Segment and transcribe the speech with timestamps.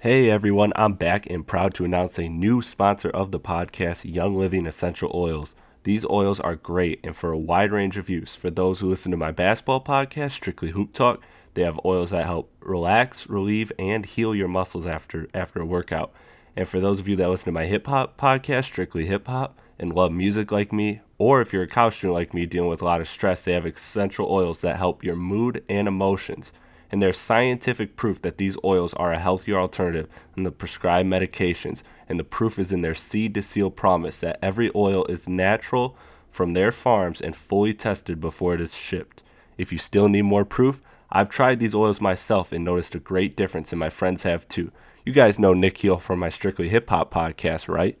[0.00, 4.36] Hey everyone, I'm back and proud to announce a new sponsor of the podcast, Young
[4.36, 5.54] Living Essential Oils.
[5.84, 8.36] These oils are great and for a wide range of use.
[8.36, 11.22] For those who listen to my basketball podcast, Strictly Hoop Talk,
[11.54, 16.12] they have oils that help relax, relieve, and heal your muscles after after a workout.
[16.54, 19.58] And for those of you that listen to my hip hop podcast, Strictly Hip Hop,
[19.78, 22.82] and love music like me, or if you're a couch student like me dealing with
[22.82, 26.52] a lot of stress, they have essential oils that help your mood and emotions.
[26.90, 31.82] And there's scientific proof that these oils are a healthier alternative than the prescribed medications.
[32.08, 35.96] And the proof is in their seed to seal promise that every oil is natural
[36.30, 39.22] from their farms and fully tested before it is shipped.
[39.58, 40.80] If you still need more proof,
[41.10, 44.70] I've tried these oils myself and noticed a great difference, and my friends have too.
[45.04, 47.96] You guys know Nick from my Strictly Hip Hop podcast, right?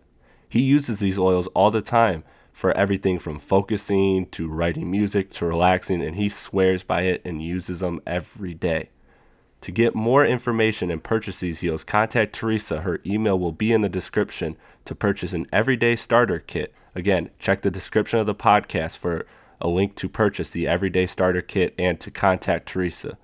[0.48, 2.24] He uses these oils all the time
[2.56, 7.42] for everything from focusing to writing music to relaxing, and he swears by it and
[7.42, 8.88] uses them every day.
[9.60, 12.80] To get more information and purchase these heals, contact Teresa.
[12.80, 16.72] Her email will be in the description to purchase an everyday starter kit.
[16.94, 19.26] Again, check the description of the podcast for
[19.60, 23.18] a link to purchase the everyday starter kit and to contact Teresa.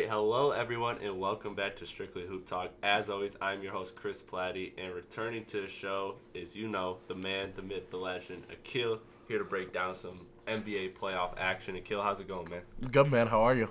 [0.00, 2.70] Right, hello everyone, and welcome back to Strictly Hoop Talk.
[2.82, 6.98] As always, I'm your host Chris Platty, and returning to the show is, you know,
[7.08, 11.76] the man, the myth, the legend, Akil, here to break down some NBA playoff action.
[11.76, 12.60] Akil, how's it going, man?
[12.90, 13.70] Good man, how are you?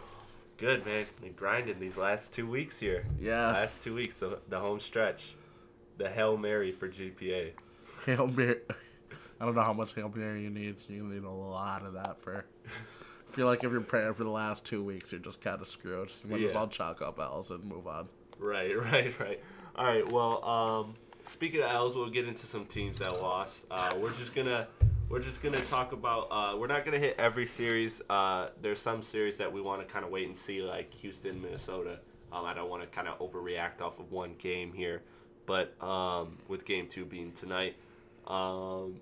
[0.58, 1.06] Good, man.
[1.22, 3.06] Been grinding these last two weeks here.
[3.20, 3.52] Yeah.
[3.52, 5.36] Last two weeks, the, the home stretch,
[6.00, 7.52] the hail mary for GPA.
[8.08, 8.62] Hail Mary.
[9.40, 10.78] I don't know how much Hail Mary you need.
[10.88, 12.46] You need a lot of that for.
[13.36, 15.68] I feel like if you're praying for the last two weeks, you're just kind of
[15.68, 16.10] screwed.
[16.24, 16.60] You might as Yeah.
[16.60, 18.08] well chalk up L's and move on.
[18.40, 19.44] Right, right, right.
[19.76, 20.10] All right.
[20.10, 23.66] Well, um, speaking of L's, we'll get into some teams that lost.
[23.70, 24.70] Uh, we're just gonna
[25.10, 26.30] we're just gonna talk about.
[26.32, 28.02] Uh, we're not gonna hit every series.
[28.10, 31.42] Uh, there's some series that we want to kind of wait and see, like Houston,
[31.42, 32.00] Minnesota.
[32.32, 35.02] Um, I don't want to kind of overreact off of one game here,
[35.46, 37.76] but um, with game two being tonight.
[38.28, 39.02] Um,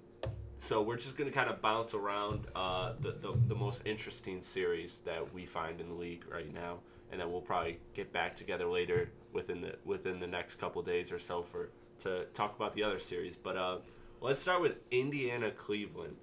[0.64, 5.00] so we're just gonna kind of bounce around uh, the, the the most interesting series
[5.00, 6.80] that we find in the league right now,
[7.12, 11.12] and then we'll probably get back together later within the within the next couple days
[11.12, 11.70] or so for
[12.04, 13.36] to talk about the other series.
[13.36, 13.78] But uh,
[14.22, 16.16] let's start with Indiana Cleveland.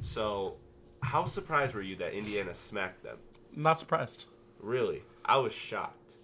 [0.00, 0.58] So,
[1.02, 3.16] how surprised were you that Indiana smacked them?
[3.56, 4.26] Not surprised.
[4.60, 6.14] Really, I was shocked.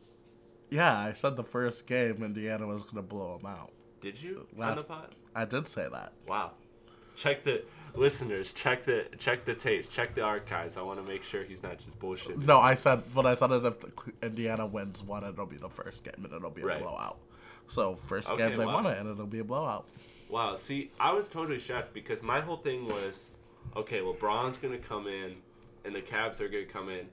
[0.70, 3.72] Yeah, I said the first game Indiana was going to blow them out.
[4.00, 5.14] Did you on Last- the pod?
[5.34, 6.12] I did say that.
[6.28, 6.52] Wow.
[7.16, 7.62] Check the
[7.94, 8.52] listeners.
[8.52, 9.88] Check the check the tapes.
[9.88, 10.76] Check the archives.
[10.76, 12.38] I want to make sure he's not just bullshit.
[12.38, 13.90] No, I said what I said is if the
[14.22, 16.80] Indiana wins one, it'll be the first game and it'll be a Right.
[16.80, 17.18] blowout.
[17.68, 18.74] So first Okay, game they wow.
[18.74, 19.86] won it and it'll be a blowout.
[20.28, 20.56] Wow.
[20.56, 23.36] See, I was totally shocked because my whole thing was,
[23.76, 25.36] okay, well, LeBron's gonna come in,
[25.84, 27.06] and the Cavs are gonna come in,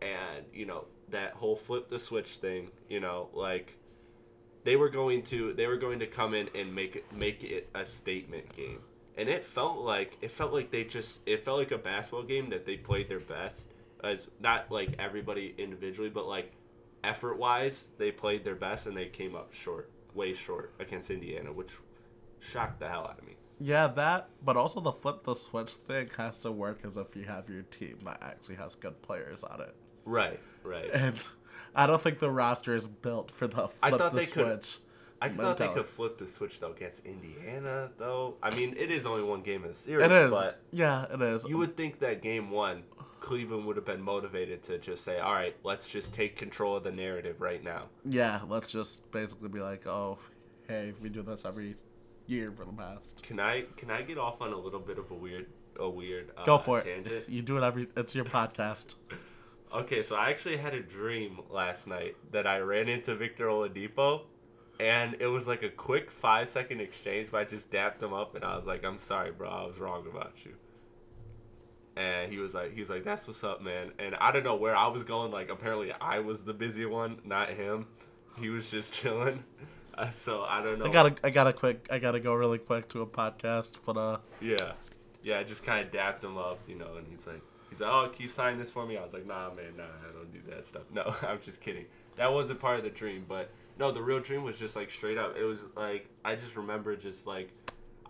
[0.00, 2.70] and you know that whole flip the switch thing.
[2.88, 3.76] You know, like
[4.64, 7.68] they were going to they were going to come in and make it make it
[7.74, 8.78] a statement game,
[9.16, 12.50] and it felt like it felt like they just it felt like a basketball game
[12.50, 13.68] that they played their best
[14.02, 16.52] as not like everybody individually, but like
[17.04, 21.52] effort wise, they played their best and they came up short, way short against Indiana,
[21.52, 21.72] which
[22.40, 23.36] shocked the hell out of me.
[23.60, 27.24] Yeah, that, but also the flip the switch thing has to work as if you
[27.24, 29.74] have your team that actually has good players on it.
[30.04, 30.90] Right, right.
[30.92, 31.16] And
[31.74, 34.66] I don't think the roster is built for the flip I thought the they could-
[35.24, 38.34] I thought they could flip the switch though against Indiana though.
[38.42, 40.30] I mean, it is only one game in the series, It is.
[40.30, 41.44] but yeah, it is.
[41.44, 42.82] you would think that game one,
[43.20, 46.82] Cleveland would have been motivated to just say, "All right, let's just take control of
[46.84, 50.18] the narrative right now." Yeah, let's just basically be like, oh,
[50.68, 51.76] hey, we do this every
[52.26, 53.22] year for the past.
[53.22, 55.46] Can I can I get off on a little bit of a weird
[55.78, 57.28] a weird uh, Go for it.
[57.28, 57.88] You do it every.
[57.96, 58.96] It's your podcast.
[59.74, 64.24] Okay, so I actually had a dream last night that I ran into Victor Oladipo,
[64.82, 67.28] and it was like a quick five second exchange.
[67.30, 69.48] But I just dapped him up, and I was like, "I'm sorry, bro.
[69.48, 70.54] I was wrong about you."
[71.96, 74.74] And he was like, "He's like, that's what's up, man." And I don't know where
[74.76, 75.30] I was going.
[75.30, 77.86] Like, apparently I was the busy one, not him.
[78.40, 79.44] He was just chilling.
[79.96, 80.86] Uh, so I don't know.
[80.86, 84.18] I gotta, I gotta quick, I gotta go really quick to a podcast, but uh,
[84.40, 84.72] Yeah,
[85.22, 85.38] yeah.
[85.38, 88.08] I just kind of dapped him up, you know, and he's like, he's like, oh,
[88.08, 88.96] can you sign this for me?
[88.96, 90.84] I was like, nah, man, nah, I don't do that stuff.
[90.94, 91.84] No, I'm just kidding.
[92.16, 95.18] That wasn't part of the dream, but no, the real dream was just like straight
[95.18, 95.36] up.
[95.36, 97.50] It was like I just remember just like.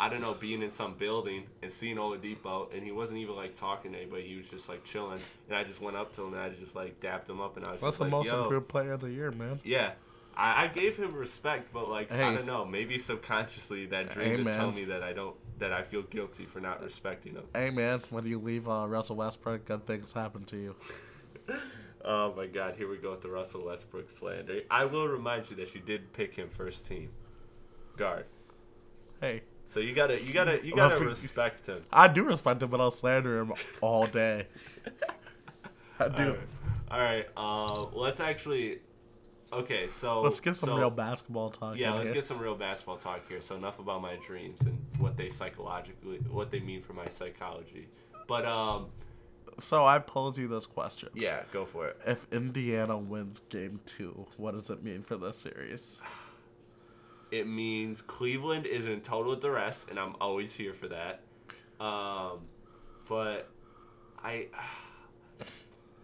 [0.00, 3.54] I don't know, being in some building and seeing Oladipo, and he wasn't even like
[3.54, 4.26] talking to anybody.
[4.26, 6.74] He was just like chilling, and I just went up to him and I just
[6.74, 8.92] like dapped him up, and I was that's just the like, most "Yo, improved player
[8.94, 9.60] of the year, man.
[9.62, 9.92] yeah,
[10.34, 14.34] I, I gave him respect, but like I don't know, maybe subconsciously that dream Hey,
[14.40, 14.56] is man.
[14.56, 17.44] telling me that I don't that I feel guilty for not respecting him.
[17.54, 20.74] Hey, man, when you leave uh, Russell Westbrook, good things happen to you.
[22.04, 24.62] Oh my God, here we go with the Russell Westbrook slander.
[24.70, 27.10] I will remind you that you did pick him first team
[27.96, 28.24] guard,
[29.20, 31.84] Hey, so you gotta you gotta you gotta Well, respect him.
[31.92, 34.48] I do respect him, but I'll slander him all day.
[36.00, 36.38] I do.
[36.90, 38.80] All right, uh, let's actually.
[39.52, 41.76] Okay, so Let's get some so- real basketball talk.
[41.76, 42.14] Yeah, let's here.
[42.14, 43.42] get some real basketball talk here.
[43.42, 47.88] So enough about my dreams and what they psychologically, what they mean for my psychology.
[48.26, 48.86] But um,
[49.58, 52.00] So I pose you this question: yeah, go for it.
[52.06, 56.00] If Indiana wins Game Two, what does it mean for this series?
[57.30, 61.20] It means Cleveland is in total duress, and I'm always here for that.
[61.80, 62.40] Um,
[63.08, 63.48] but
[64.22, 64.48] I,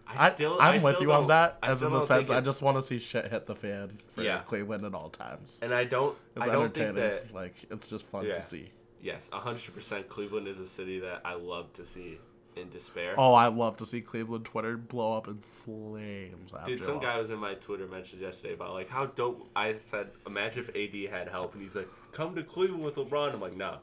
[0.07, 2.41] I still, I'm I with still you on that, I as in the sense I
[2.41, 4.39] just want to see shit hit the fan for Yeah.
[4.41, 5.59] Cleveland at all times.
[5.63, 7.27] and I don't, It's I don't think entertaining.
[7.27, 7.35] that.
[7.35, 8.35] like it's just fun Yeah.
[8.35, 8.71] to see.
[9.03, 10.09] Yes, hundred percent.
[10.09, 12.19] Cleveland is a city that I love to see
[12.59, 13.15] in despair.
[13.17, 16.53] Oh, I love to see Cleveland Twitter blow up in flames.
[16.53, 17.01] After Dude, some all.
[17.01, 19.49] guy was in my Twitter mentions yesterday about like how dope.
[19.55, 23.35] I said, imagine if AD had help, and he's like, "Come to Cleveland with LeBron."
[23.35, 23.79] I'm like, "Nah,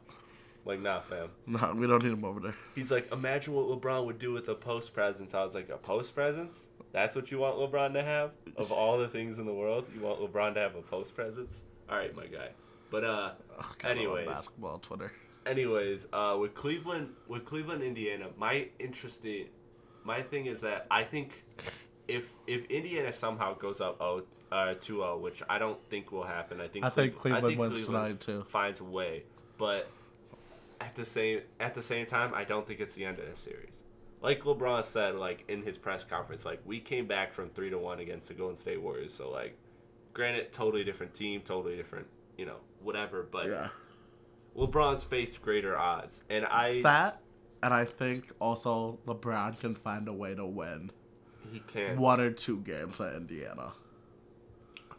[0.66, 2.56] like nah, fam." Nah, we don't need him over there.
[2.76, 5.78] He's like, "Imagine what LeBron would do with a post presence." I was like, "A
[5.78, 6.68] post presence?
[6.92, 8.32] That's what you want LeBron to have?
[8.56, 11.62] Of all the things in the world, you want LeBron to have a post presence?"
[11.90, 12.50] All right, my guy.
[12.90, 15.12] But uh, love anyways, basketball Twitter.
[15.46, 19.48] Anyways, uh, with Cleveland, with Cleveland, Indiana, my interesting,
[20.04, 21.44] my thing is that I think
[22.08, 26.62] if if Indiana somehow goes up oh uh 2-0, which I don't think will happen.
[26.62, 28.44] I think I think Cleve- Cleveland wins tonight, too.
[28.44, 29.24] Finds a way,
[29.58, 29.90] but
[30.80, 33.36] at the same at the same time, I don't think it's the end of the
[33.36, 33.74] series.
[34.22, 37.78] Like LeBron said, like in his press conference, like we came back from three to
[37.78, 39.14] one against the Golden State Warriors.
[39.14, 39.58] So like,
[40.14, 42.08] granted, totally different team, totally different,
[42.38, 43.24] you know, whatever.
[43.30, 43.70] But Yeah.
[44.56, 47.22] LeBron's faced greater odds, and I That,
[47.62, 50.92] and I think also LeBron can find a way to win
[51.52, 51.98] he can.
[52.00, 53.74] one or two games at Indiana.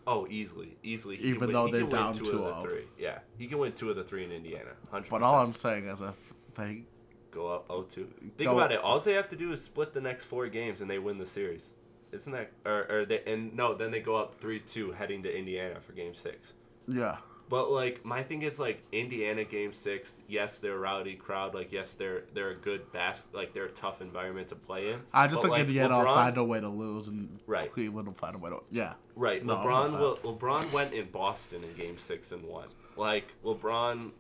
[0.06, 1.16] oh easily easily.
[1.16, 2.62] He Even can though he they're can win down two of 2-0.
[2.62, 2.84] the three.
[2.98, 5.86] Yeah he can win two of the three in Indiana hundred But all I'm saying
[5.86, 6.14] is if
[6.54, 6.82] they
[7.30, 8.78] go up 0-2 think Don't- about it.
[8.80, 11.26] All they have to do is split the next four games and they win the
[11.26, 11.72] series.
[12.12, 15.34] Isn't that or, or they and no then they go up three two heading to
[15.36, 16.54] Indiana for game six.
[16.86, 17.16] Yeah.
[17.48, 20.14] But like my thing is like Indiana game six.
[20.26, 21.54] Yes, they're a rowdy crowd.
[21.54, 25.00] Like yes, they're they're a good bas like they're a tough environment to play in.
[25.12, 27.70] I just But, think like, Indiana will find a way to lose, and Right.
[27.72, 28.62] Cleveland will find a way to.
[28.72, 28.94] Yeah.
[29.14, 30.16] Right, No, LeBron will.
[30.18, 32.66] LeBron went in Boston in Game Six and won.
[32.96, 34.10] Like LeBron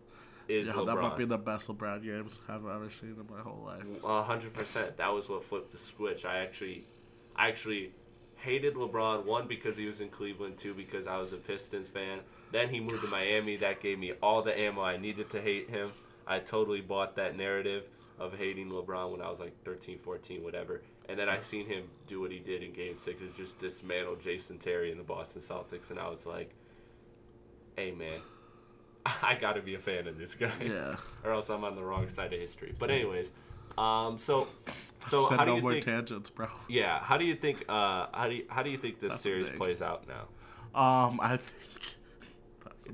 [0.48, 0.86] is Yeah, LeBron.
[0.86, 3.84] that might be the best LeBron games I've ever seen in my whole life.
[4.04, 4.98] A hundred percent.
[4.98, 6.24] That was what flipped the switch.
[6.24, 6.84] I actually,
[7.34, 7.90] I actually
[8.46, 9.24] hated LeBron.
[9.24, 10.56] One because he was in Cleveland.
[10.56, 12.20] Two because I was a Pistons fan.
[12.52, 13.56] Then he moved to Miami.
[13.56, 15.90] That gave me all the ammo I needed to hate him.
[16.26, 17.84] I totally bought that narrative
[18.18, 20.82] of hating LeBron when I was like 13, 14, whatever.
[21.08, 23.20] And then I seen him do what he did in Game Six.
[23.20, 26.50] It just dismantle Jason Terry and the Boston Celtics, and I was like,
[27.76, 28.18] "Hey man,
[29.22, 30.96] I got to be a fan of this guy." Yeah.
[31.24, 32.74] or else I'm on the wrong side of history.
[32.76, 33.30] But anyways,
[33.78, 34.48] um, so
[35.08, 35.84] so Said how do no you more think?
[35.84, 36.48] tangents, bro.
[36.68, 37.64] yeah, how do you think?
[37.68, 39.58] Uh, how do you, how do you think this That's series big.
[39.58, 40.28] plays out now?
[40.80, 41.52] Um, I think.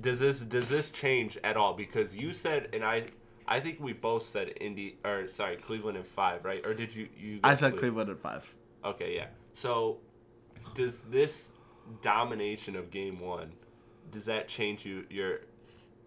[0.00, 1.74] Does this does this change at all?
[1.74, 3.04] Because you said, and I,
[3.46, 6.64] I think we both said Indy or sorry Cleveland in five, right?
[6.64, 7.40] Or did you you?
[7.44, 8.54] I said Cle- Cleveland in five.
[8.84, 9.26] Okay, yeah.
[9.52, 9.98] So,
[10.74, 11.50] does this
[12.00, 13.52] domination of game one
[14.10, 15.40] does that change you your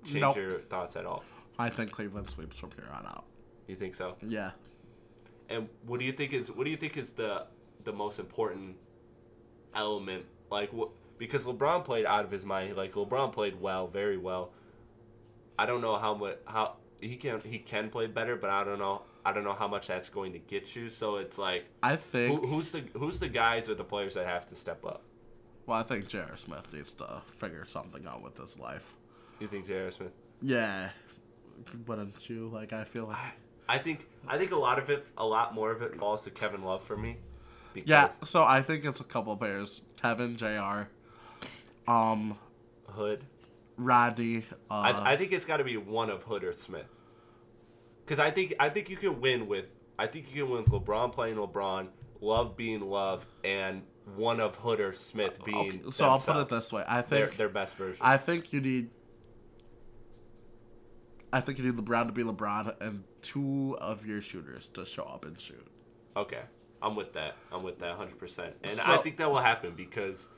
[0.03, 0.35] change Nope.
[0.38, 1.24] your thoughts at all?
[1.59, 3.25] I think Cleveland sweeps from here on out.
[3.67, 4.15] You think so?
[4.27, 4.51] Yeah.
[5.49, 7.47] And what do you think is what do you think is the
[7.83, 8.77] the most important
[9.73, 10.25] element?
[10.49, 12.75] Like what because LeBron played out of his mind.
[12.75, 14.51] Like LeBron played well, very well.
[15.57, 18.79] I don't know how much how he can he can play better, but I don't
[18.79, 20.89] know I don't know how much that's going to get you.
[20.89, 22.41] So it's like I think.
[22.41, 25.03] who, who's the who's the guys or the players that have to step up?
[25.65, 26.37] Well, I think J.R.
[26.37, 28.93] Smith needs to figure something out with his life.
[29.39, 29.89] You think J.R.
[29.89, 30.11] Smith?
[30.41, 30.89] Yeah.
[31.87, 32.49] Wouldn't you?
[32.53, 33.17] Like, I feel like.
[33.17, 33.31] I
[33.77, 36.63] think I think a lot of it, a lot more of it falls to Kevin
[36.63, 37.17] Love for me.
[37.74, 39.81] Because Yeah, so I think it's a couple pairs.
[40.01, 40.89] Kevin, J.R.,
[41.88, 42.38] um,
[42.88, 43.25] Hood.
[43.77, 44.45] Rodney.
[44.69, 46.88] Uh, I, I think it's got to be one of Hood or Smith.
[48.05, 50.72] Because I think I think you can win with I think you can win with
[50.72, 51.89] LeBron playing LeBron,
[52.22, 53.81] Love being Love, and
[54.15, 55.67] one of Hood or Smith being.
[55.67, 56.84] okay, so I'll put it this way.
[56.88, 57.98] I Their, think their best version.
[58.01, 58.89] I think you need.
[61.35, 65.03] I think you need LeBron to be LeBron and two of your shooters to show
[65.03, 65.67] up and shoot.
[66.15, 66.41] Okay,
[66.81, 67.35] I'm with that.
[67.51, 68.17] I'm with that 100.
[68.17, 70.29] percent And So- I think that will happen because,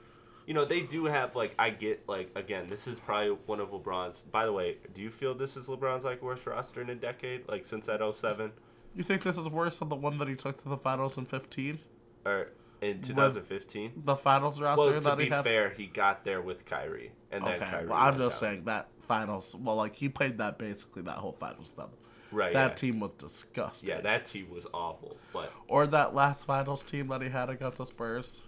[0.47, 3.69] you know, they do have like I get like again, this is probably one of
[3.69, 4.21] LeBron's.
[4.21, 7.47] By the way, do you feel this is LeBron's like worst roster in a decade,
[7.47, 8.51] like since that 07
[8.95, 11.25] You think this is worse than the one that he took to the finals in
[11.25, 11.79] 15?
[12.25, 12.47] or
[12.81, 14.03] in 2015?
[14.05, 17.43] The finals roster Well, to that be he fair, he got there with Kyrie, and
[17.43, 17.87] then Okay, Kyrie.
[17.87, 19.55] well, I'm just saying that finals.
[19.55, 21.89] Well, like he played that basically that whole finals them.
[22.31, 22.53] Right.
[22.53, 22.75] That yeah.
[22.75, 23.89] team was disgusting.
[23.89, 27.77] Yeah, that team was awful, but Or that last finals team that he had against
[27.77, 28.43] the Spurs.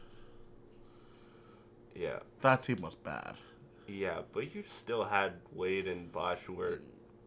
[1.95, 3.35] yeah, That team was bad.
[3.87, 6.79] yeah, but you still had Wade and Bosh, who were,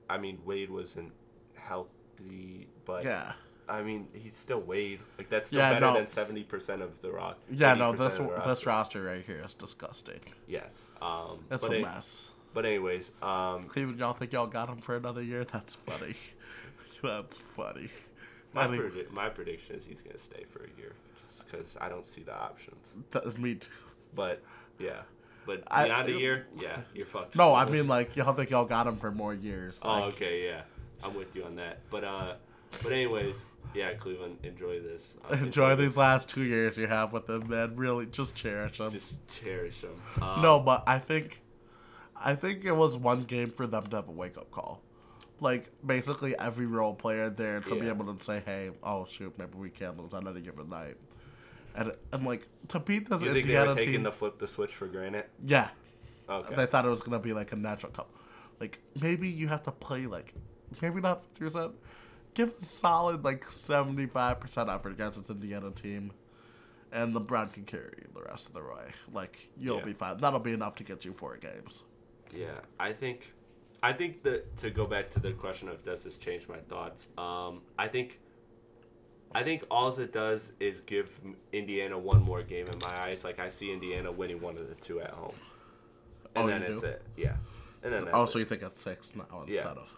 [0.09, 1.13] I mean, Wade wasn't
[1.55, 3.33] healthy, but Yeah.
[3.69, 5.01] I mean, he's still Wade.
[5.19, 5.95] Like that's still Yeah, better no.
[5.95, 7.41] than seventy percent of the roster.
[7.51, 10.21] Yeah, no, this this roster right here is disgusting.
[10.47, 10.91] Yes.
[11.01, 11.45] Um.
[11.51, 12.31] It's a any- mess.
[12.55, 15.43] But anyways, um, Cleveland, y'all think y'all got him for another year?
[15.45, 16.15] That's funny.
[17.03, 17.89] That's funny.
[18.53, 20.93] my I predi- my prediction is he's gonna stay for a year,
[21.23, 22.95] just because I don't see the options.
[23.11, 23.71] th- me too.
[24.15, 24.43] But
[24.79, 25.01] yeah,
[25.47, 27.37] but I- beyond a year, yeah, you're fucked.
[27.37, 29.81] No, I mean like y'all think y'all got him for more years.
[29.83, 30.63] Oh, okay, yeah,
[31.03, 31.79] I'm with you on that.
[31.91, 32.35] But uh,
[32.83, 35.17] but anyways, yeah, Cleveland, enjoy this.
[35.31, 35.97] Uh, Enjoy these this.
[35.97, 37.77] last two years you have with them, man.
[37.77, 38.91] Really, just cherish them.
[38.91, 40.01] Just cherish them.
[40.23, 41.43] Um, no, but I think,
[42.17, 44.81] I think it was one game for them to have a wake up call.
[45.41, 49.57] Like basically every role player there to be able to say, "Hey, oh shoot, maybe
[49.57, 50.97] we can't lose on any given night,"
[51.75, 54.47] and and like to beat this You think they were taking team, the flip the
[54.47, 55.25] switch for granted?
[55.45, 55.71] yeah,
[56.29, 56.55] Okay.
[56.55, 58.11] they thought it was gonna be like a natural cup.
[58.61, 60.33] Like maybe you have to play like
[60.81, 61.73] maybe not fifty percent.
[62.35, 66.13] Give a solid like seventy five percent effort against this Indiana team.
[66.91, 68.91] And LeBron can carry the rest of the way.
[69.13, 69.85] Like you'll Yeah.
[69.85, 70.19] be fine.
[70.19, 71.85] That'll be enough to get you four games.
[72.35, 73.33] Yeah, I think,
[73.83, 77.09] I think that to go back to the question of does this change my thoughts?
[77.19, 78.21] Um, I think,
[79.35, 81.21] I think all it does is give
[81.53, 83.25] Indiana one more game in my eyes.
[83.25, 85.35] Like I see Indiana winning one of the two at home,
[86.35, 86.87] and Oh, then it's do?
[86.89, 87.03] it.
[87.17, 87.37] Yeah,
[87.83, 88.41] and then Oh, so it.
[88.41, 89.95] you think it's six now instead of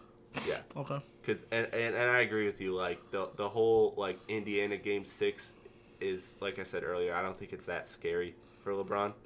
[0.47, 0.59] yeah.
[0.75, 1.01] okay?
[1.25, 2.75] Cause and, and, and I agree with you.
[2.75, 5.53] Like the the whole like Indiana game six
[5.99, 7.15] is like I said earlier.
[7.15, 9.13] I don't think it's that scary for LeBron.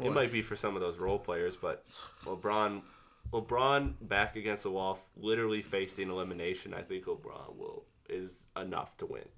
[0.00, 1.84] It might be for some of those role players, but
[2.24, 2.82] LeBron,
[3.32, 6.74] LeBron back against the wall, literally facing elimination.
[6.74, 9.28] I think LeBron will is enough to win.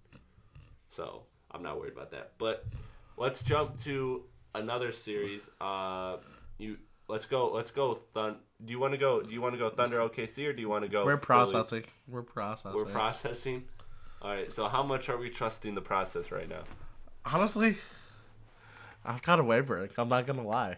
[0.88, 2.32] So I'm not worried about that.
[2.38, 2.64] But
[3.16, 5.48] let's jump to another series.
[5.60, 6.16] Uh,
[6.58, 6.78] you
[7.08, 7.50] let's go.
[7.52, 7.94] Let's go.
[8.14, 8.36] Thun.
[8.64, 9.22] Do you want to go?
[9.22, 11.04] Do you want to go Thunder OKC or do you want to go?
[11.04, 11.26] We're Philly?
[11.26, 11.84] processing.
[12.08, 12.76] We're processing.
[12.76, 13.64] We're processing.
[14.22, 14.50] All right.
[14.50, 16.62] So how much are we trusting the process right now?
[17.24, 17.76] Honestly,
[19.04, 19.90] I've got a wavering.
[19.98, 20.76] I'm not gonna lie.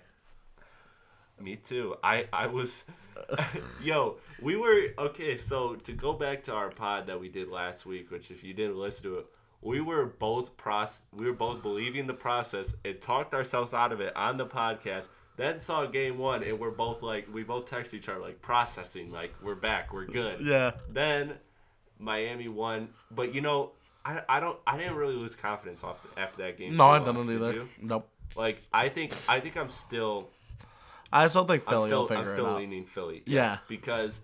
[1.40, 1.94] Me too.
[2.02, 2.84] I I was,
[3.82, 5.36] yo, we were okay.
[5.36, 8.54] So to go back to our pod that we did last week, which if you
[8.54, 9.26] didn't listen to it,
[9.60, 11.02] we were both pros.
[11.12, 15.08] We were both believing the process and talked ourselves out of it on the podcast.
[15.38, 19.10] Then saw game one, and we're both like, we both text each other like processing,
[19.12, 20.40] like we're back, we're good.
[20.44, 20.72] Yeah.
[20.90, 21.34] Then
[21.98, 23.70] Miami won, but you know,
[24.04, 26.74] I I don't I didn't really lose confidence off after that game.
[26.76, 27.62] No, I didn't did either.
[27.80, 28.08] Nope.
[28.36, 30.28] Like I think I think I'm still
[31.12, 32.58] I still think I'm Philly still, will figure I'm still it out.
[32.58, 33.22] leaning Philly.
[33.24, 33.52] Yeah.
[33.52, 34.20] Yes, because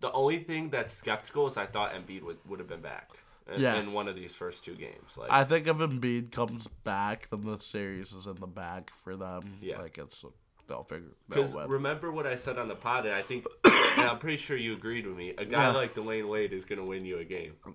[0.00, 3.10] the only thing that's skeptical is I thought Embiid would, would have been back
[3.52, 3.76] in, Yeah.
[3.76, 5.16] in one of these first two games.
[5.16, 9.16] Like, I think if Embiid comes back, then the series is in the bag for
[9.16, 9.58] them.
[9.60, 9.78] Yeah.
[9.80, 10.24] Like it's
[10.72, 11.12] they'll figure.
[11.28, 14.56] Because remember what I said on the pod, and I think, and I'm pretty sure
[14.56, 15.30] you agreed with me.
[15.36, 15.72] A guy Yeah.
[15.72, 17.52] like Dwyane Wade is going to win you a game.
[17.66, 17.74] Um,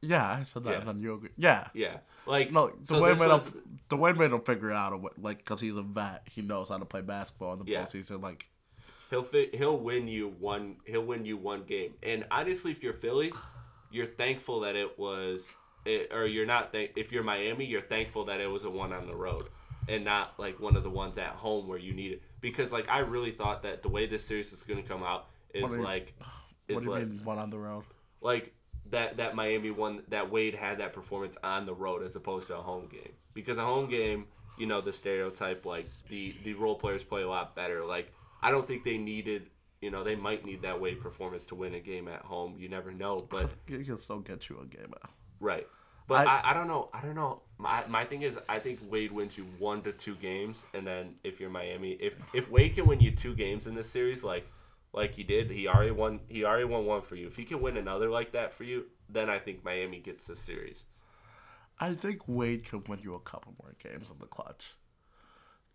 [0.00, 0.78] yeah, I said that, Yeah.
[0.78, 1.30] and then you agree.
[1.36, 1.68] Yeah.
[1.74, 3.52] Yeah, like No, so Dwyane this Wade, was,
[3.90, 6.22] will, Dwyane Wade will figure it out a way, like, because he's a vet.
[6.30, 7.84] He knows how to play basketball in the Yeah.
[7.84, 8.22] postseason.
[8.22, 8.46] Like,
[9.10, 11.94] he'll fit, he'll win you one he'll win you one game.
[12.02, 13.32] And honestly, if you're Philly,
[13.90, 15.48] you're thankful that it was,
[15.84, 16.72] it, or you're not.
[16.72, 19.48] Th- if you're Miami, you're thankful that it was a one on the road
[19.88, 22.22] and not like one of the ones at home where you need it.
[22.40, 25.26] Because like I really thought that the way this series is going to come out
[25.54, 26.28] is What you- like, what
[26.68, 27.84] it's do you like mean one on the road?
[28.20, 28.52] like
[28.90, 32.56] that that Miami one that Wade had that performance on the road as opposed to
[32.56, 33.12] a home game.
[33.34, 34.26] Because a home game,
[34.58, 37.84] you know, the stereotype like the the role players play a lot better.
[37.84, 41.54] Like I don't think they needed you know, they might need that Wade performance to
[41.54, 42.56] win a game at home.
[42.58, 45.10] You never know, but He can still get you a game out.
[45.38, 45.68] right.
[46.08, 46.88] But I- I, I, don't know.
[46.92, 47.42] I don't know.
[47.58, 51.14] My, my thing is, I think Wade wins you one to two games, and then
[51.22, 54.46] if you're Miami, if if Wade can win you two games in this series, like
[54.92, 56.20] like he did, he already won.
[56.28, 57.26] He already won one for you.
[57.28, 60.36] If he can win another like that for you, then I think Miami gets the
[60.36, 60.84] series.
[61.80, 64.74] I think Wade can win you a couple more games in the clutch.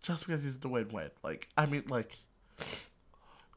[0.02, 1.12] Just because he's Dwyane Wade.
[1.22, 2.16] Like, I mean, like,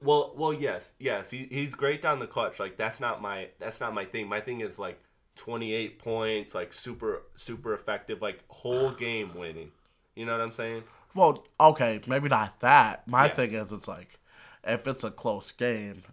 [0.02, 2.60] Well, well, yes, yes, he, he's great down the clutch.
[2.60, 4.28] Like that's not my that's not my thing.
[4.30, 5.00] My thing is like
[5.38, 9.72] 28 points, like super super effective, like whole game winning.
[10.16, 10.84] You know what I'm saying?
[11.14, 13.08] well, okay, maybe not that.
[13.08, 13.30] My Yeah.
[13.30, 14.20] thing is, it's like,
[14.64, 16.04] if it's a close game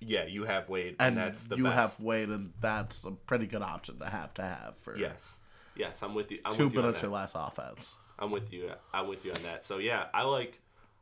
[0.00, 1.70] Yeah, you have Wade, and and, that's the you best.
[1.70, 5.40] have Wade, and that's a pretty good option to have to have for Yes,
[5.74, 6.40] yes, I'm with you.
[6.44, 7.96] I'm two with you on minutes or less offense.
[8.18, 8.70] I'm with you.
[8.92, 9.64] I'm with you on that.
[9.64, 10.60] So yeah, I like.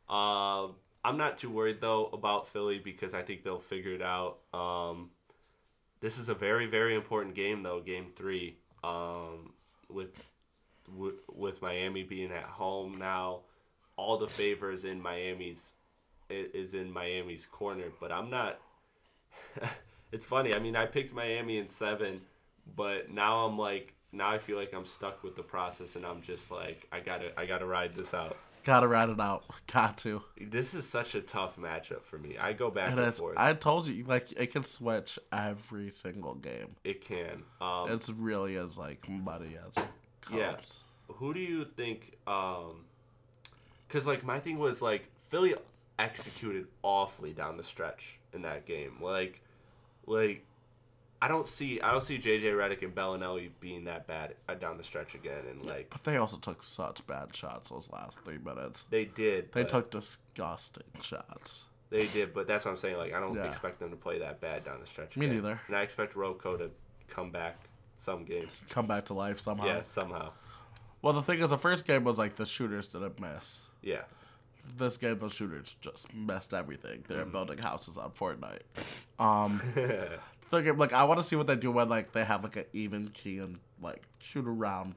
[0.09, 0.69] Uh,
[1.05, 4.39] I'm not too worried though about Philly because I think they'll figure it out.
[4.53, 5.11] Um,
[6.01, 8.57] this is a very very important game though, Game Three.
[8.83, 9.53] Um,
[9.89, 10.11] with
[10.97, 13.41] with, with Miami being at home now,
[13.97, 15.73] all the favors in Miami's
[16.29, 17.87] is in Miami's corner.
[18.01, 18.61] But I'm not.
[20.13, 20.55] it's funny.
[20.55, 22.23] I mean, I picked Miami in seven,
[22.77, 26.23] but now I'm like, now I feel like I'm stuck with the process, and I'm
[26.23, 28.37] just like, I gotta, I gotta ride this out.
[28.65, 29.45] Gotta rat it out.
[29.73, 30.23] Got to.
[30.41, 32.37] This is such a tough matchup for me.
[32.39, 33.37] I go back And and, forth.
[33.39, 36.77] I told you, like, it can switch every single game.
[36.85, 37.43] it can.
[37.61, 39.89] Um, It's really as, like, muddy as it
[40.23, 40.39] comes.
[40.39, 40.57] Yeah.
[41.17, 42.17] who do you think?
[42.27, 42.85] Um,
[43.89, 45.55] because like my thing was like Philly
[45.99, 48.93] executed awfully down the stretch in that game.
[49.01, 49.41] Like,
[50.07, 50.45] like
[51.23, 54.79] I don't see I don't see JJ Redick and Belinelli being that bad uh, down
[54.79, 55.43] the stretch again.
[55.51, 58.85] And like But they also took such bad shots those last three minutes.
[58.85, 61.69] they did, They took disgusting shots.
[61.91, 62.97] They did, but that's what I'm saying.
[62.97, 63.45] Like, I don't Yeah.
[63.47, 65.17] expect them to play that bad down the stretch.
[65.17, 65.37] Me again.
[65.43, 65.61] neither.
[65.67, 66.71] And I expect RoCo to
[67.09, 67.59] come back
[67.99, 68.65] some games.
[68.71, 69.67] Come back to life somehow.
[69.67, 70.31] Yeah, somehow.
[71.03, 73.67] Well, the thing is, the first game was like the shooters didn't miss.
[73.83, 74.03] Yeah.
[74.79, 77.05] This game, the shooters just messed everything.
[77.09, 77.33] They're Mm.
[77.33, 78.63] building houses on Fortnite.
[79.19, 79.61] Um,
[80.51, 82.65] game, like I want to see what they do when like they have like an
[82.73, 84.95] even key and like shoot around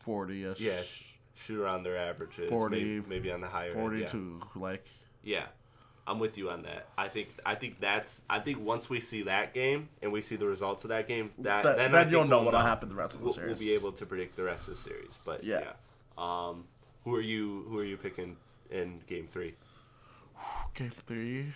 [0.00, 0.60] forty ish.
[0.60, 0.80] Yeah.
[0.80, 2.48] sh- Shoot around their averages.
[2.48, 3.98] 40, maybe, maybe on the higher end.
[3.98, 4.60] Yeah.
[4.60, 4.86] Like
[5.24, 5.46] Yeah.
[6.06, 6.86] I'm with you on that.
[6.96, 10.36] I think I think that's I think once we see that game and we see
[10.36, 12.94] the results of that game, that, That- then, then you'll know we'll what'll happen the
[12.94, 13.58] rest of the we'll, series.
[13.58, 15.18] We'll be able to predict the rest of the series.
[15.26, 15.60] But yeah.
[16.16, 16.48] Yeah.
[16.48, 16.64] Um,
[17.04, 18.36] who are you who are you picking
[18.70, 19.54] in game three?
[20.74, 21.52] game three.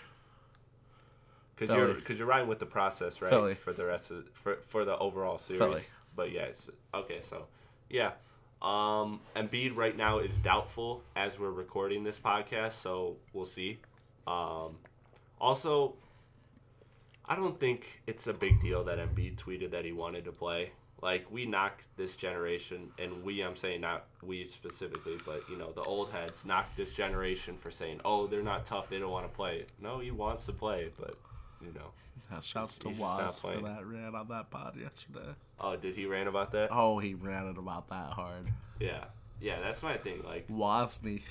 [1.59, 3.31] Because you're because you're riding with the process, right?
[3.31, 3.55] Philly.
[3.55, 5.61] For the rest of for for the overall series.
[5.61, 5.83] Philly.
[6.15, 7.21] But yeah, it's, okay.
[7.21, 7.47] So
[7.89, 8.13] yeah,
[8.63, 13.79] um, Embiid right now is doubtful as we're recording this podcast, so we'll see.
[14.27, 14.77] Um,
[15.41, 15.95] also,
[17.25, 20.73] I don't think it's a big deal that Embiid tweeted that he wanted to play.
[21.01, 25.71] Like we knock this generation, and we I'm saying not we specifically, but you know
[25.71, 29.31] the old heads knock this generation for saying, "Oh, they're not tough, they don't want
[29.31, 31.17] to play." No, he wants to play, but
[31.61, 31.91] you know.
[32.31, 35.31] Yeah, shouts to Waz for that rant on that pod yesterday.
[35.61, 36.69] Oh, did he rant about that?
[36.73, 38.49] Oh, he ranted about that hard.
[38.81, 39.05] Yeah,
[39.41, 40.23] yeah, that's my thing.
[40.25, 41.23] Like Wozni.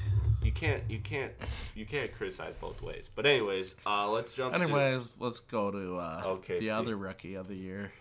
[0.42, 1.34] you can't, you can't,
[1.76, 3.10] you can't criticize both ways.
[3.14, 4.54] But anyways, uh, let's jump.
[4.56, 7.92] to, Anyways, let's go to uh, Okay, the other rookie of the year.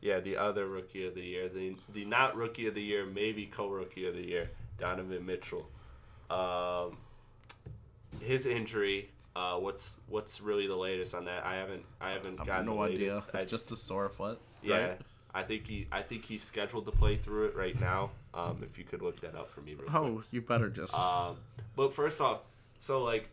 [0.00, 3.46] yeah, the other rookie of the year, the the not rookie of the year, maybe
[3.46, 5.68] co-rookie of the year, Donovan Mitchell.
[6.30, 6.98] Um,
[8.20, 9.10] his injury.
[9.36, 11.44] Uh, what's what's really the latest on that?
[11.44, 13.18] I haven't I haven't I have gotten no the idea.
[13.18, 14.40] It's I, just a sore foot.
[14.62, 15.00] yeah, right?
[15.34, 18.12] I think he I think he's scheduled to play through it right now.
[18.32, 19.94] Um, if you could look that up for me, real quick.
[19.94, 20.98] Oh, you better just.
[20.98, 21.36] Um,
[21.76, 22.40] but first off,
[22.78, 23.28] so like,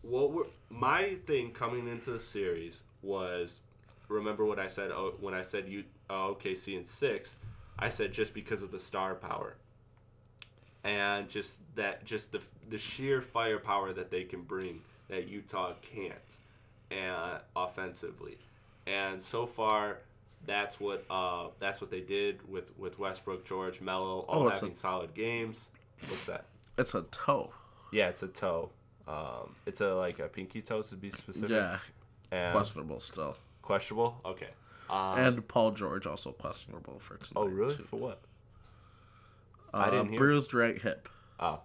[0.00, 3.60] what were my thing coming into the series was,
[4.08, 7.36] remember what I said oh, when I said you uh, OKC in six,
[7.78, 9.56] I said just because of the star power,
[10.86, 16.14] and just that just the the sheer firepower that they can bring that Utah can't,
[16.90, 18.38] and offensively,
[18.86, 19.98] and so far.
[20.44, 24.70] That's what uh, that's what they did with, with Westbrook, George, Melo, all Oh, having
[24.70, 25.70] a- solid games.
[26.08, 26.44] What's that?
[26.78, 27.52] It's a toe.
[27.90, 28.70] Yeah, it's a toe.
[29.08, 31.50] Um, it's a like a pinky toe to be specific.
[31.50, 31.78] Yeah,
[32.30, 33.36] and questionable still.
[33.62, 34.20] questionable.
[34.24, 34.50] Okay.
[34.88, 37.40] Um, And Paul George also questionable for tonight.
[37.40, 37.74] oh really?
[37.74, 37.82] Too.
[37.84, 38.20] For what?
[39.76, 40.18] Uh, I didn't hear.
[40.18, 41.08] bruised right hip.
[41.38, 41.60] Oh.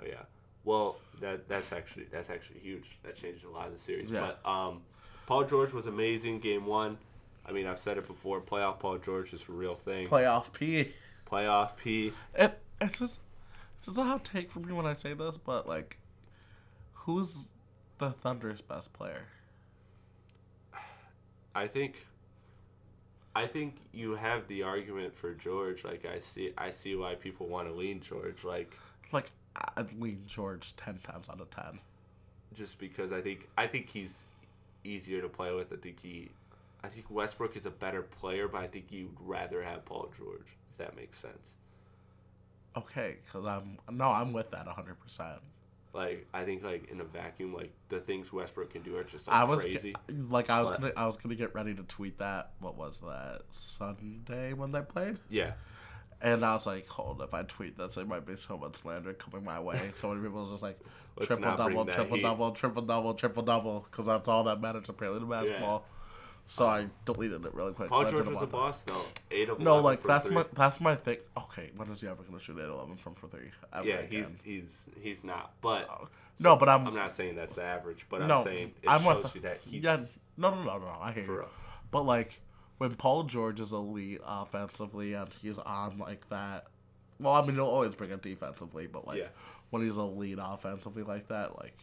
[0.00, 0.22] Oh yeah.
[0.64, 2.98] Well, that that's actually that's actually huge.
[3.02, 4.10] That changed a lot of the series.
[4.10, 4.32] Yeah.
[4.44, 4.82] But um,
[5.26, 6.98] Paul George was amazing game one.
[7.46, 8.40] I mean, I've said it before.
[8.40, 10.08] Playoff Paul George is a real thing.
[10.08, 10.92] Playoff P.
[11.30, 12.12] Playoff P.
[12.34, 13.20] It, it's just
[13.76, 15.98] it's just a hot take for me when I say this, but like,
[16.92, 17.48] who's
[17.98, 19.22] the Thunder's best player?
[21.54, 22.06] I think.
[23.38, 25.84] I think you have the argument for George.
[25.84, 28.42] Like I see, I see why people want to lean George.
[28.42, 28.72] Like
[29.12, 29.30] Like,
[29.76, 31.78] I'd lean George ten times out of ten.
[32.54, 34.26] just because I think I think he's
[34.82, 35.72] easier to play with.
[35.72, 36.30] I think he,
[36.82, 40.50] I think Westbrook is a better player, but I think you'd rather have Paul George
[40.72, 41.54] if that makes sense.
[42.76, 45.40] Okay, because I'm no, I'm with that hundred percent.
[45.94, 49.26] Like I think like in a vacuum, like the things Westbrook can do are just
[49.26, 49.94] like I was crazy.
[50.28, 52.52] like I was But- gonna I was gonna get ready to tweet that.
[52.60, 55.18] What was that Sunday when they played?
[55.30, 55.52] yeah,
[56.20, 59.12] And I was like, hold, if I tweet this, there might be so much slander
[59.14, 59.90] coming my way.
[59.94, 60.78] So many people are just like,
[61.20, 64.88] triple not bring double, triple double, triple double, triple double, because that's all that matters
[64.88, 65.84] apparently to basketball.
[66.50, 67.90] So I deleted it really quick.
[67.90, 68.50] Paul George was a that.
[68.50, 69.04] boss though.
[69.30, 70.34] Eight of No, 11 like that's three.
[70.34, 71.18] my that's my thing.
[71.36, 73.50] Okay, when is he ever gonna shoot eight eleven from for three?
[73.70, 74.38] Ever Yeah, he's again?
[74.42, 75.52] he's he's not.
[75.60, 76.08] But oh,
[76.40, 78.06] no, but I'm, I'm not saying that's the average.
[78.08, 79.98] But no, I'm saying it I'm shows you that he's yeah.
[80.38, 80.96] No, no, no, no.
[80.98, 81.38] I hear For you.
[81.40, 81.48] real.
[81.90, 82.40] But like
[82.78, 86.64] when Paul George is elite offensively and he's on like that.
[87.20, 89.28] Well, I mean, he'll always bring it defensively, but like Yeah.
[89.68, 91.76] when he's elite offensively like that, like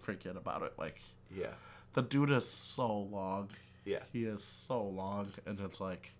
[0.00, 0.72] forget about it.
[0.78, 1.00] Like
[1.36, 1.48] yeah
[1.94, 3.50] the dude is so long.
[3.84, 3.98] yeah.
[4.12, 6.12] He is so long, and it's like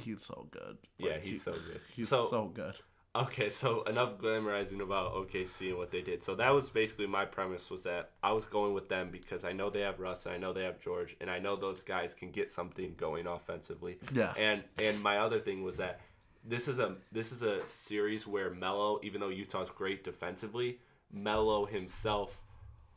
[0.00, 0.78] he's so good.
[0.98, 1.80] Yeah, he's he- so good.
[1.94, 2.74] He's So- so good.
[3.16, 6.24] Okay, so enough glamorizing about OKC and what they did.
[6.24, 9.52] So that was basically my premise was that I was going with them because I
[9.52, 12.12] know they have Russ and I know they have George and I know those guys
[12.12, 13.98] can get something going offensively.
[14.12, 14.32] Yeah.
[14.36, 16.00] And and my other thing was that
[16.44, 20.80] this is a this is a series where Melo, even though Utah's great defensively,
[21.12, 22.40] Melo himself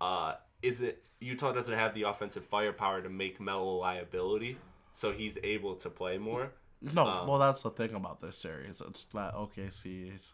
[0.02, 4.58] uh, isn't Utah doesn't have the offensive firepower to make Melo a liability,
[4.94, 6.52] so he's able to play more.
[6.82, 8.82] No, Um, well, that's the thing about this series.
[8.82, 10.34] It's that OKC's,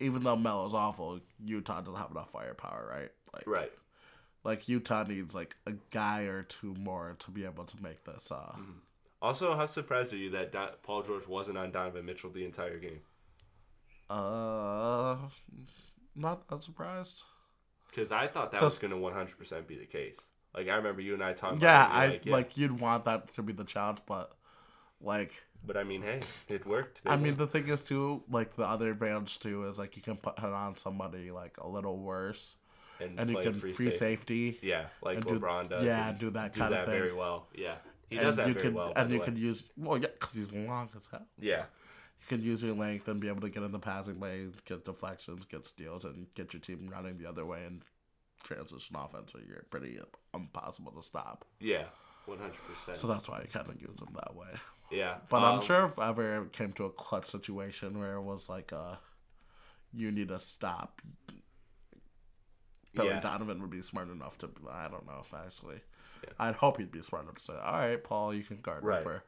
[0.00, 3.10] even though Melo's awful, Utah doesn't have enough firepower, right?
[3.34, 3.72] Like, Right.
[4.44, 8.32] like Utah needs like a guy or two more to be able to make this.
[8.32, 8.78] Uh, Mm-hmm.
[9.20, 12.78] Also, how surprised are you that Don- Paul George wasn't on Donovan Mitchell the entire
[12.78, 13.00] game?
[14.10, 15.16] uh,
[16.14, 17.22] not that surprised.
[17.94, 20.20] Because I thought that was going to 100% be the case.
[20.54, 22.26] Like, I remember you and I talking Yeah, about I it.
[22.26, 22.62] you like, yeah.
[22.62, 24.32] you'd want that to be the challenge, but
[25.00, 25.42] like.
[25.66, 27.02] But I mean, hey, it worked.
[27.06, 30.16] I mean, the thing is too, like the other advantage too is like you can
[30.16, 32.56] put it on somebody like a little worse,
[33.00, 34.58] and you can free, safety.
[34.62, 35.84] Yeah, like and do- LeBron does.
[35.84, 36.86] yeah, and do that do kinda thing.
[36.94, 37.46] very well.
[37.54, 37.76] Yeah,
[38.10, 38.92] he and does that you very can, well.
[38.94, 39.24] and you way.
[39.24, 41.26] can use well, yeah, because he's long as hell.
[41.40, 41.64] Yeah,
[42.30, 44.84] You can use your length and be able to get in the passing lane, get
[44.86, 47.82] deflections, get steals, and get your team running the other way and
[48.42, 49.98] transition offense where you're pretty
[50.32, 51.44] impossible to stop.
[51.60, 51.84] yeah,
[52.26, 52.96] 100%.
[52.96, 54.48] So that's why I kind of use him that way.
[54.90, 55.16] yeah.
[55.28, 58.48] But I'm um, sure if ever it came to a clutch situation where it was
[58.48, 58.96] like, uh,
[59.92, 61.02] you need to stop,
[62.94, 63.20] Billy Yeah.
[63.20, 64.50] Donovan would be smart enough to.
[64.70, 65.80] I don't know, actually.
[66.22, 66.30] Yeah.
[66.38, 69.00] I'd hope he'd be smart enough to say, all right, Paul, you can guard Right.
[69.00, 69.22] me for.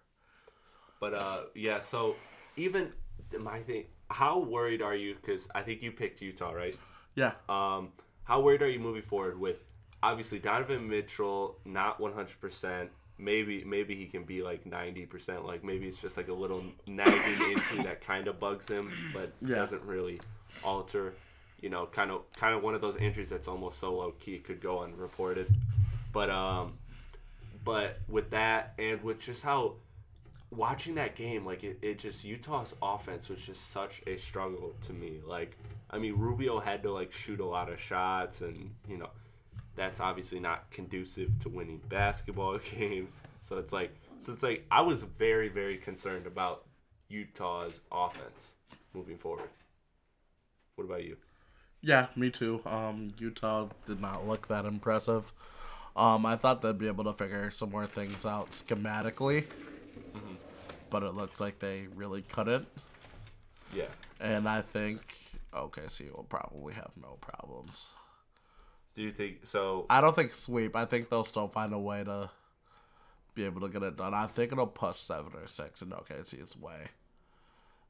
[1.00, 1.80] But uh, yeah.
[1.80, 2.16] So
[2.56, 2.92] even
[3.38, 5.14] my thing, how worried are you?
[5.14, 6.76] Because I think you picked Utah, right?
[7.14, 7.32] Yeah.
[7.48, 7.88] Um,
[8.24, 9.56] how worried are you moving forward with
[10.02, 12.88] obviously Donovan Mitchell not 100%.
[13.18, 15.44] Maybe maybe he can be like 90%.
[15.46, 17.14] Like maybe it's just like a little nagging
[17.50, 19.56] injury that kind of bugs him, but Yeah.
[19.56, 20.20] doesn't really
[20.62, 21.14] alter.
[21.62, 24.34] You know, kind of kind of one of those injuries that's almost so low key
[24.34, 25.46] it could go unreported.
[26.12, 26.74] But um,
[27.64, 29.76] but with that and with just how
[30.50, 34.92] watching that game, like it, it just Utah's offense was just such a struggle to
[34.92, 35.20] me.
[35.26, 35.56] Like,
[35.90, 39.10] I mean, Rubio had to like shoot a lot of shots, and you know,
[39.74, 43.20] that's obviously not conducive to winning basketball games.
[43.42, 46.64] So it's like, so it's like I was very, very concerned about
[47.08, 48.54] Utah's offense
[48.94, 49.48] moving forward.
[50.74, 51.16] What about you?
[51.82, 52.60] Yeah, me too.
[52.66, 55.32] Um, Utah did not look that impressive.
[55.94, 59.46] Um, I thought they'd be able to figure some more things out schematically,
[60.90, 62.66] but it looks like they really couldn't.
[63.74, 63.88] Yeah.
[64.20, 65.00] And I think
[65.52, 67.90] OKC will probably have no problems.
[68.94, 69.86] Do you think so?
[69.90, 70.74] I don't think sweep.
[70.74, 72.30] I think they'll still find a way to
[73.34, 74.14] be able to get it done.
[74.14, 76.88] I think it'll push seven or six in OKC's way.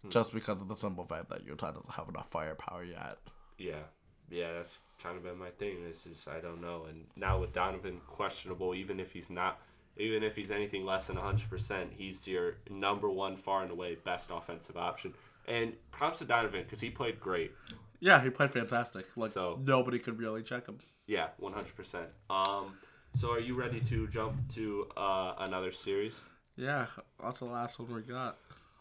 [0.02, 0.08] Hmm.
[0.10, 3.18] Just because of the simple fact that Utah doesn't have enough firepower yet.
[3.56, 3.84] Yeah,
[4.28, 5.84] yeah, that's kind of been my thing.
[5.84, 9.60] This is I don't know, and now with Donovan questionable, even if he's not,
[9.96, 13.96] even if he's anything less than hundred percent, he's your number one, far and away
[14.04, 15.14] best offensive option.
[15.48, 17.52] And props to Donovan because he played great.
[18.00, 19.06] Yeah, he played fantastic.
[19.16, 20.78] Like So- nobody could really check him.
[21.06, 22.08] Yeah, one hundred percent.
[22.28, 22.74] Um,
[23.14, 26.20] so are you ready to jump to uh, another series?
[26.56, 26.86] Yeah,
[27.22, 28.38] that's the last one we got.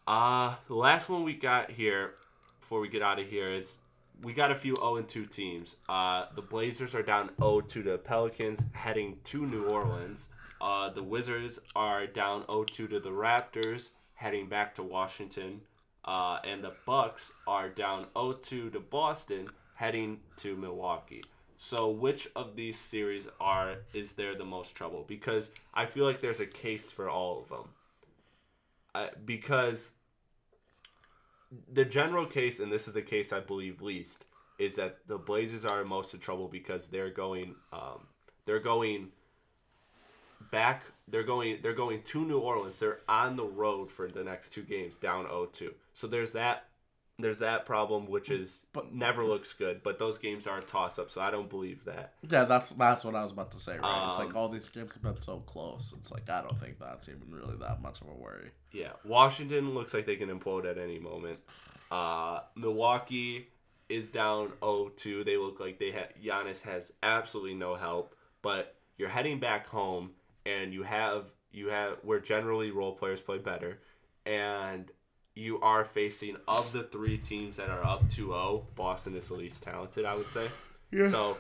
[0.07, 2.15] Uh, the last one we got here
[2.61, 3.77] before we get out of here is
[4.23, 5.75] we got a few 0 2 teams.
[5.87, 10.29] Uh, the Blazers are down 0 to the Pelicans, heading to New Orleans.
[10.61, 15.61] Uh, the Wizards are down 0 2 to the Raptors, heading back to Washington.
[16.03, 21.21] Uh, and the Bucks are down 0 2 to Boston, heading to Milwaukee.
[21.57, 25.05] So, which of these series are is there the most trouble?
[25.07, 27.69] Because I feel like there's a case for all of them.
[29.25, 29.91] Because
[31.71, 34.25] the general case, and this is the case I believe least,
[34.57, 38.07] is that the Blazers are most in trouble because they're going, um,
[38.45, 39.09] they're going
[40.51, 40.83] back.
[41.07, 41.59] They're going.
[41.61, 42.79] They're going to New Orleans.
[42.79, 45.73] They're on the road for the next two games, down 0-2.
[45.93, 46.65] So there's that.
[47.17, 49.81] There's that problem, which is But- never looks good.
[49.83, 52.15] But those games are a toss up, so I don't believe that.
[52.29, 53.77] Yeah, that's that's what I was about to say.
[53.77, 54.09] Right?
[54.09, 55.93] it's Um, like all these games have been so close.
[55.97, 58.51] It's like I don't think that's even really that much of a worry.
[58.73, 61.39] Yeah, Washington looks like they can implode at any moment.
[61.89, 63.47] Uh, Milwaukee
[63.87, 65.23] is down 0-2.
[65.23, 68.15] They look like they have Giannis has absolutely no help.
[68.41, 70.11] But you're heading back home,
[70.45, 73.79] and you have you have where generally role players play better,
[74.25, 74.91] and
[75.35, 79.61] you are facing of the three teams that are up 2-0, Boston is the least
[79.61, 80.47] talented, I would say.
[80.91, 81.09] Yeah.
[81.09, 81.37] So,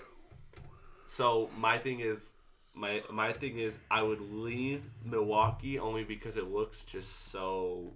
[1.07, 2.33] so my thing is,
[2.73, 7.93] my my thing is, I would lean Milwaukee only because it looks just so,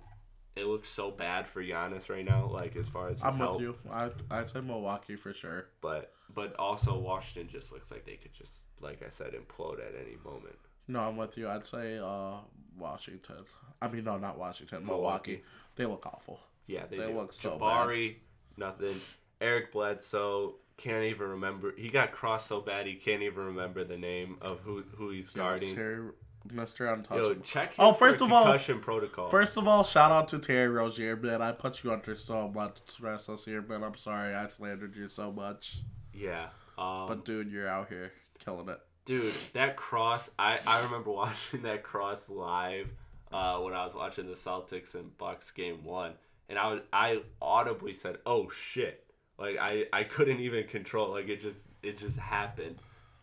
[0.56, 2.48] it looks so bad for Giannis right now.
[2.48, 3.76] Like as far as I'm help, with you.
[3.92, 5.68] I I'd say Milwaukee for sure.
[5.82, 9.96] but but also Washington just looks like they could just, like I said, implode at
[10.00, 10.56] any moment.
[10.90, 11.48] No, I'm with you.
[11.48, 12.38] I'd say uh,
[12.78, 13.46] Washington.
[13.82, 14.86] I mean, no, not Washington.
[14.86, 15.32] Milwaukee.
[15.32, 15.44] Milwaukee.
[15.76, 16.40] They look awful.
[16.68, 18.16] Yeah, they, They look so Jabari,
[18.58, 19.00] nothing.
[19.40, 21.74] Eric Bledsoe can't even remember.
[21.78, 25.30] He got crossed so bad he can't even remember the name of who who he's
[25.30, 25.74] guarding.
[25.74, 26.10] Terry,
[26.48, 27.06] Mr.
[27.16, 29.30] Yo, check Oh, first of all- concussion protocol.
[29.30, 31.42] First of all, shout out to Terry Rozier, man.
[31.42, 33.84] I put you under so much stress this year, man.
[33.84, 35.78] I'm sorry I slandered you so much.
[36.14, 36.48] yeah,
[36.78, 38.12] um, But dude, you're out here
[38.44, 38.80] killing it.
[39.10, 40.30] Dude, that cross.
[40.38, 42.94] I I remember watching that cross live
[43.34, 46.14] uh, when I was watching the Celtics and Bucks game one,
[46.48, 49.04] and I was I audibly said, "Oh shit!"
[49.40, 51.10] Like I I couldn't even control.
[51.10, 52.78] Like it just it just happened.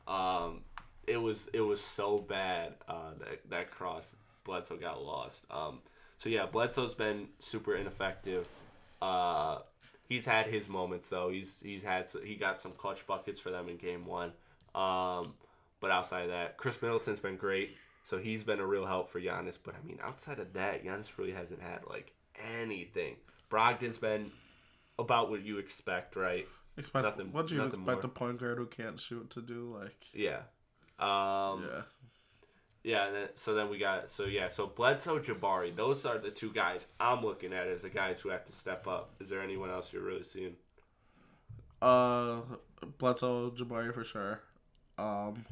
[0.08, 0.62] Um,
[1.06, 5.44] it was it was so bad uh, that that cross Bledsoe got lost.
[5.52, 5.78] Um,
[6.18, 8.48] so yeah, Bledsoe's been super ineffective.
[9.00, 9.58] Uh,
[10.08, 11.28] he's had his moments though.
[11.28, 14.32] He's he's had he got some clutch buckets for them in game one.
[14.74, 15.34] Um,
[15.86, 17.76] but outside of that, Khris Middleton's been great.
[18.02, 19.56] So he's been a real help for Giannis.
[19.64, 22.12] But I mean, outside of that, Giannis really hasn't had like
[22.60, 23.14] anything.
[23.48, 24.32] Brogdon's been
[24.98, 26.48] about what you expect, right?
[26.76, 28.00] Expect Nothing- what do you expect more.
[28.00, 29.76] a point guard who can't shoot to do?
[29.80, 30.40] Like, Yeah.
[30.98, 31.82] Um, yeah,
[32.82, 36.52] Yeah, then, so then we got so yeah, so Bledsoe, Jabari, those are the two
[36.52, 39.14] guys I'm looking at as the guys who have to step up.
[39.20, 40.56] Is there anyone else you're really seeing?
[41.82, 42.40] uh,
[42.98, 44.40] Bledsoe, Jabari for sure.
[44.98, 45.44] Um,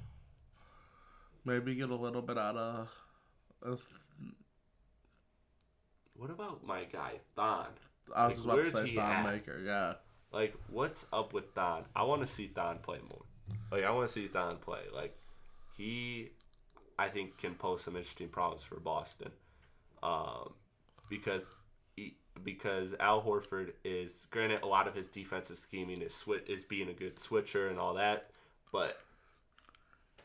[1.45, 2.89] maybe get a little bit out of.
[3.65, 3.89] us-
[6.17, 7.67] What about my guy Thon?
[8.15, 9.25] I was Like, about to say Thon at?
[9.33, 9.59] Maker.
[9.65, 9.95] Yeah,
[10.33, 11.85] Like, what's up with Thon?
[11.97, 13.23] I want to see Thon play more.
[13.71, 14.83] Like, I want to see Thon play.
[14.93, 15.17] Like,
[15.77, 16.31] he,
[16.99, 19.33] I think, can pose some interesting problems for Boston,
[20.03, 20.55] um,
[21.09, 21.51] because
[21.97, 26.65] he, because Al Horford is granted a lot of his defensive scheming is swi- is
[26.65, 28.31] being a good switcher and all that,
[28.73, 28.99] but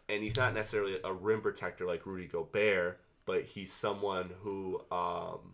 [0.10, 5.54] and he's not necessarily a rim protector like Rudy Gobert, but he's someone who um,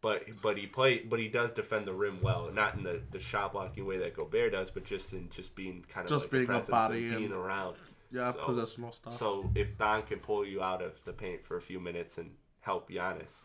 [0.00, 3.18] but but he play but he does defend the rim well, not in the, the
[3.18, 6.30] shot blocking way that Gobert does, but just in just being kind of Just like
[6.32, 7.76] being a presence body and being and- around.
[8.10, 9.12] yeah, So- positional stuff.
[9.12, 12.30] So if Thon can pull you out of the paint for a few minutes and
[12.60, 13.42] help Giannis,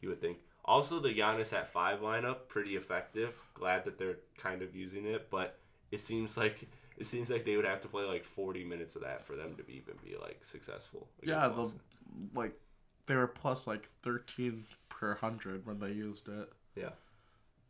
[0.00, 0.38] you would think.
[0.64, 3.34] Also, the Giannis at five lineup pretty effective.
[3.54, 5.58] Glad that they're kind of using it, but
[5.90, 6.68] it seems like
[7.00, 9.56] it seems like they would have to play like forty minutes of that for them
[9.56, 11.08] to be, even be like successful.
[11.22, 11.72] yeah, the
[12.34, 12.52] like
[13.06, 16.52] they were plus like thirteen per hundred when they used it.
[16.76, 16.90] yeah.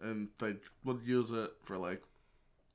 [0.02, 2.02] and they would use it for like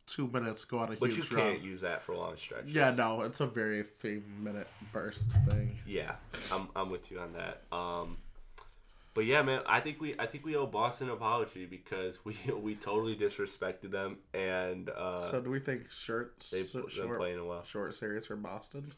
[0.07, 1.51] two minutes, go on a But you huge run.
[1.53, 2.71] can't use that for long stretches.
[2.73, 5.77] Yeah, no, it's a very few minute burst thing.
[5.85, 6.13] Yeah,
[6.51, 7.63] I'm I'm with you on that.
[7.75, 8.17] Um,
[9.15, 12.37] but yeah, man, I think we I think we owe Boston an apology because we
[12.61, 17.47] we totally disrespected them and uh, so do we think shirts they've short, been playing
[17.47, 17.63] well.
[17.63, 18.93] short series for Boston?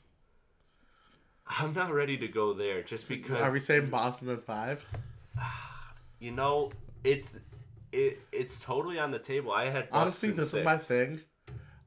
[1.47, 4.85] I'm not ready to go there just because Are we saying Boston in five?
[6.19, 6.71] you know
[7.03, 7.37] it's
[7.91, 9.51] it it's totally on the table.
[9.51, 10.59] I had Honestly, this six.
[10.59, 11.21] is my thing.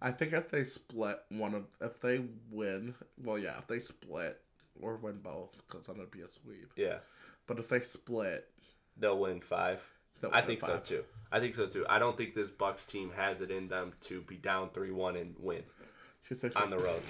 [0.02, 4.40] I think if they split one of, if they win, well, yeah, if they split
[4.80, 6.72] or win both, because then it'd be a sweep.
[6.74, 6.98] Yeah,
[7.50, 8.46] But if they split,
[8.96, 9.80] they'll win five.
[10.20, 11.02] they'll I win think so too.
[11.32, 11.84] I think so too.
[11.88, 15.16] I don't think this Bucks team has it in them to be down three one
[15.16, 15.64] and win
[16.54, 17.02] on the road.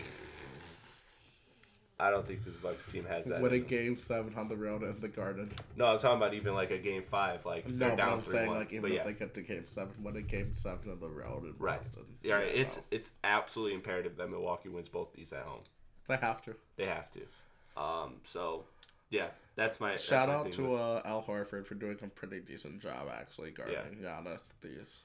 [1.99, 3.43] I don't think this Bucks team has that.
[3.43, 5.53] Win a game seven on the road in the Garden.
[5.77, 7.45] No, I'm talking about even like a game five.
[7.45, 8.61] Like No, they're but I'm three saying one.
[8.61, 11.01] like even but if yeah, they get to game seven, win a game seven on
[11.01, 11.83] the road in right.
[11.83, 12.05] Boston.
[12.23, 12.49] Yeah, right.
[12.55, 12.83] it's no.
[12.93, 15.65] it's absolutely imperative that Milwaukee wins both these at home.
[16.09, 16.55] they have to.
[16.77, 17.21] They have to.
[17.77, 18.15] Um.
[18.25, 18.65] So,
[19.11, 22.41] yeah, that's my that's Shout my out to uh, Al Horford for doing a pretty
[22.41, 24.09] decent job actually guarding yeah.
[24.11, 25.01] Giannis these.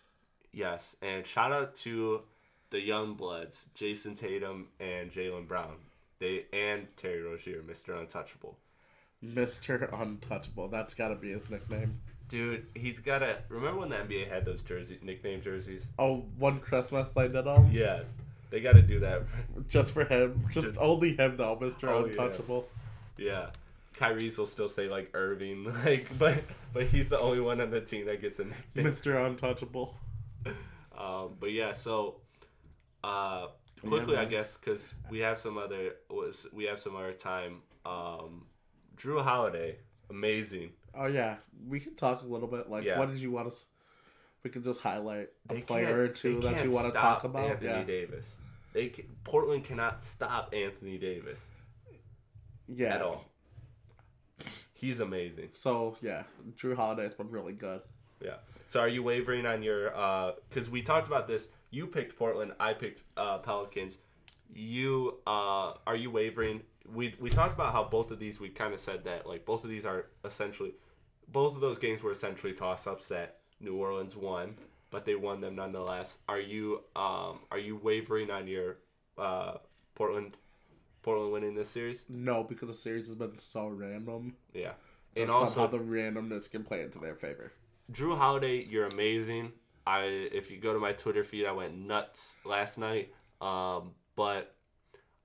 [0.54, 2.22] yes, and shout out to
[2.70, 5.76] the young bloods, Jayson Tatum and Jaylen Brown.
[6.20, 8.58] They and Terry Rozier, Mister Untouchable.
[9.24, 9.92] Mr.
[9.92, 10.68] Untouchable.
[10.68, 12.00] That's got to be his nickname.
[12.30, 13.38] Dude, he's got a.
[13.50, 15.86] Remember when the NBA had those jersey nickname jerseys?
[16.00, 17.70] Oh, one Christmas they did him?
[17.72, 18.06] Yes,
[18.50, 19.24] they got to do that.
[19.68, 20.44] Just for him.
[20.52, 22.06] Just Just- only him though, Mr.
[22.06, 22.68] Untouchable.
[23.18, 23.48] Yeah.
[23.98, 27.82] Kyrie's will still say like Irving, like, but but he's the only one on the
[27.82, 28.86] team that gets a nickname.
[28.86, 29.26] Mr.
[29.26, 29.96] Untouchable.
[30.98, 32.22] Um, but yeah, so
[33.04, 33.48] uh,
[33.86, 37.64] quickly, I guess, because we have some other was we have some other time.
[37.86, 38.46] Um,
[38.96, 39.76] Jrue Holiday,
[40.10, 40.72] amazing.
[40.94, 41.36] Oh yeah,
[41.68, 42.70] we can talk a little bit.
[42.70, 42.98] Like, Yeah.
[42.98, 43.66] what did you want us?
[44.44, 47.50] We can just highlight a They player or two that you want to talk about.
[47.50, 48.36] Anthony yeah, Davis.
[48.72, 51.46] They ca- Portland cannot stop Anthony Davis
[52.68, 52.96] yeah.
[52.96, 53.26] at all.
[54.86, 55.50] He's amazing.
[55.52, 56.24] So yeah,
[56.56, 57.82] Jrue Holiday's been really good.
[58.24, 58.36] Yeah.
[58.70, 59.90] So are you wavering on your?
[60.48, 61.48] Because we talked about this.
[61.72, 62.52] You picked Portland.
[62.60, 63.98] I picked uh, Pelicans.
[64.54, 66.62] You uh, are you wavering?
[66.94, 68.40] We we talked about how both of these.
[68.40, 70.74] We kind of said that like both of these are essentially,
[71.32, 74.54] both of those games were essentially toss ups that New Orleans won,
[74.92, 76.20] but they won them nonetheless.
[76.30, 78.78] Are you um are you wavering on your
[79.18, 79.54] uh,
[79.96, 80.38] Portland
[81.06, 82.04] Portland winning this series?
[82.10, 84.36] No, because the series has been so random.
[84.54, 84.72] Yeah.
[85.16, 87.54] And also the randomness can play into their favor.
[87.92, 89.54] Jrue Holiday, you're amazing.
[89.86, 90.02] I
[90.34, 93.14] if you go to my Twitter feed, I went nuts last night.
[93.40, 94.56] Um, but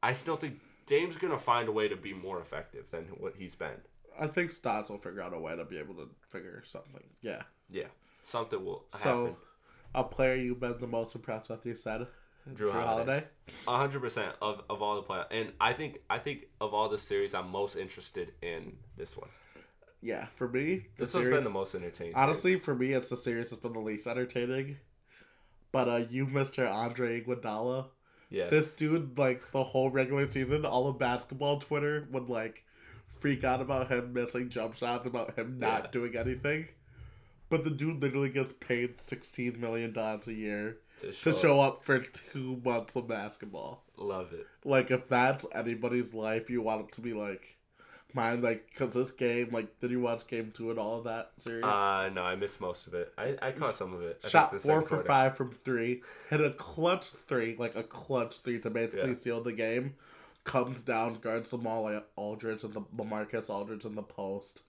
[0.02, 3.54] I still think Dame's gonna find a way to be more effective than what he's
[3.54, 3.80] been.
[4.20, 7.04] I think Stotts will figure out a way to be able to figure something.
[7.22, 7.42] Yeah.
[7.70, 7.86] Yeah,
[8.24, 9.36] something will So,
[9.94, 12.06] a player you've been the most impressed with, you said,
[12.56, 13.24] Jrue Holiday.
[13.66, 16.88] A hundred percent of of all the play, and I think I think of all
[16.88, 19.28] the series, I'm most interested in this one.
[20.02, 21.28] Yeah, for me, This series.
[21.28, 22.14] been the most entertaining.
[22.14, 24.78] honestly, for me, it's the series that's been the least entertaining.
[25.72, 27.86] But uh, you, Mister Andre Iguodala,
[28.30, 32.64] yeah, this dude, like the whole regular season, all of basketball Twitter would like
[33.18, 35.90] freak out about him missing jump shots, about him not Yeah.
[35.90, 36.68] doing anything.
[37.50, 41.84] But the dude literally gets paid sixteen million dollars a year to to show up
[41.84, 43.84] for two months of basketball.
[43.96, 44.46] love it.
[44.64, 47.56] Like, if that's anybody's life, you want it to be like
[48.12, 48.42] mine.
[48.42, 51.64] Like, cause this game, like, did you watch game two and all of that series?
[51.64, 53.12] Uh, no, I missed most of it.
[53.16, 54.18] I, I caught some of it.
[54.18, 56.02] I think Shot four for five from three.
[56.28, 59.14] Hit a clutch three, like a clutch three to basically Yeah.
[59.14, 59.94] seal the game.
[60.44, 64.62] Comes down, guards Jamal Aldridge and the LaMarcus Aldridge in the post.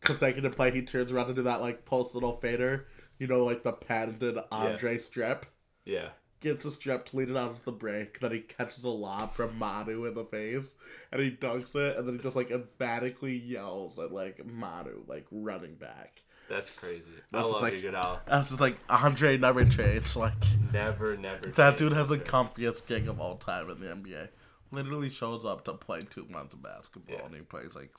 [0.00, 2.86] Consecutive play, he turns around to do that like post little fader.
[3.18, 5.46] You know, like the patented Andre strip.
[5.84, 6.08] Yeah.
[6.40, 8.20] Gets a strip to lead it out of the break.
[8.20, 10.74] Then he catches a lob from Manu in the face,
[11.10, 11.96] and he dunks it.
[11.96, 16.22] And then he just like emphatically yells at like Manu, like running back.
[16.48, 17.02] That's crazy.
[17.32, 18.20] That's I just love like- Iguodala.
[18.26, 20.14] That's just like Andre never changed.
[20.14, 20.34] Like
[20.72, 21.48] Never, never.
[21.48, 24.28] That dude has the comfiest gig of all time in the NBA.
[24.72, 27.24] Literally shows up to play two months of basketball Yeah.
[27.24, 27.96] and he plays like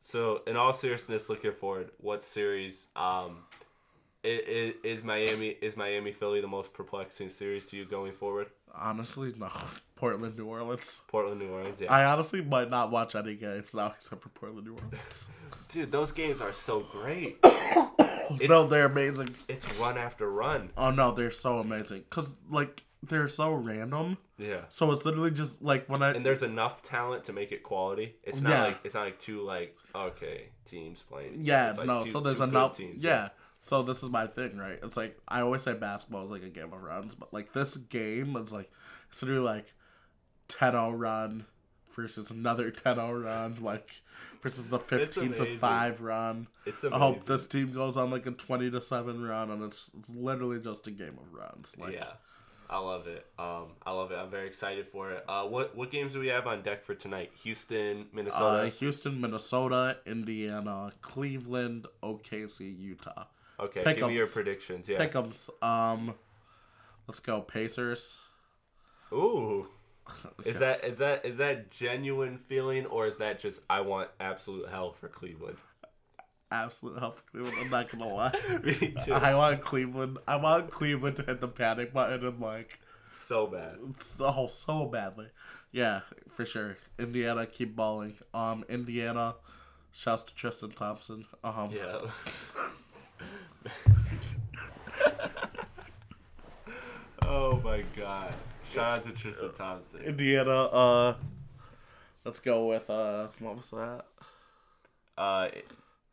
[0.00, 2.88] So, in all seriousness, looking forward, what series?
[2.94, 3.38] Um,
[4.26, 8.48] is, is Miami is Miami Philly the most perplexing series to you going forward?
[8.78, 9.50] honestly no
[9.94, 11.00] Portland New Orleans.
[11.08, 11.80] Portland, New Orleans.
[11.80, 15.30] Yeah, I honestly might not watch any games now except for Portland New Orleans.
[15.70, 17.38] dude, those games are so great.
[18.48, 19.34] no, they're amazing.
[19.48, 20.70] It's run after run.
[20.76, 24.18] Oh no, they're so amazing cuz like they're so random.
[24.38, 24.62] Yeah.
[24.68, 28.16] So it's literally just like when I And there's enough talent to make it quality.
[28.22, 28.62] It's not Yeah.
[28.64, 31.38] like it's not like two like okay teams playing.
[31.42, 33.28] yeah, It's like no, two- so there's enough teams, yeah.
[33.60, 34.78] So this is my thing, right?
[34.82, 37.76] It's like I always say basketball is like a game of runs, but like this
[37.76, 38.70] game is like
[39.08, 39.72] it's literally like
[40.48, 41.46] 10-0 run
[41.94, 43.90] versus another 10-0 run, like
[44.42, 46.46] versus the fifteen to five run.
[46.64, 46.94] It's amazing.
[47.02, 50.10] I hope this team goes on like a twenty to seven run, and it's it's
[50.10, 51.76] literally just a game of runs.
[51.78, 52.12] Like, yeah,
[52.70, 53.26] I love it.
[53.38, 54.16] Um, I love it.
[54.16, 55.24] I'm very excited for it.
[55.28, 57.32] Uh, what what games do we have on deck for tonight?
[57.42, 58.68] Houston, Uh, Minnesota.
[58.68, 63.24] Houston, Minnesota, Indiana, Cleveland, OKC, Utah.
[63.60, 64.88] Okay, pick give me your predictions.
[64.88, 65.04] Yeah.
[65.04, 65.50] Pick'ems.
[65.62, 66.14] Um,
[67.06, 68.18] let's go Pacers.
[69.12, 69.68] Ooh.
[70.44, 74.68] Is that is that is that genuine feeling or is that just I want absolute
[74.68, 75.56] hell for Cleveland?
[76.52, 77.56] Absolute hell for Cleveland.
[77.60, 78.32] I'm not gonna lie.
[78.62, 79.12] Me too.
[79.12, 80.18] I want Cleveland.
[80.28, 82.78] I want Cleveland to hit the panic button and like
[83.10, 83.78] so bad.
[83.98, 85.26] so so badly.
[85.72, 86.02] Yeah,
[86.34, 86.76] for sure.
[87.00, 88.14] Indiana keep balling.
[88.32, 89.34] Um, Indiana.
[89.90, 91.24] Shouts to Tristan Thompson.
[91.42, 91.98] Um, Yeah.
[97.22, 98.34] oh my god.
[98.72, 100.00] Shout out to Tristan Thompson.
[100.00, 100.64] Indiana.
[100.64, 101.14] Uh,
[102.24, 104.04] let's go with uh, what was that?
[105.16, 105.48] Uh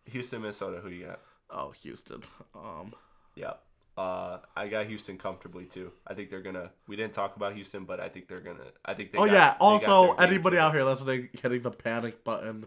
[0.06, 1.20] Houston, Minnesota, who do you got?
[1.49, 2.24] Oh, Houston.
[2.56, 2.93] Um,
[3.36, 3.54] Yeah.
[3.95, 5.91] Uh, I got Houston comfortably too.
[6.08, 6.72] I think they're gonna.
[6.88, 8.64] We didn't talk about Houston, but I think they're gonna.
[8.84, 9.20] I think they.
[9.20, 9.56] oh got- yeah.
[9.60, 12.66] Also, anybody out here listening, hitting the panic button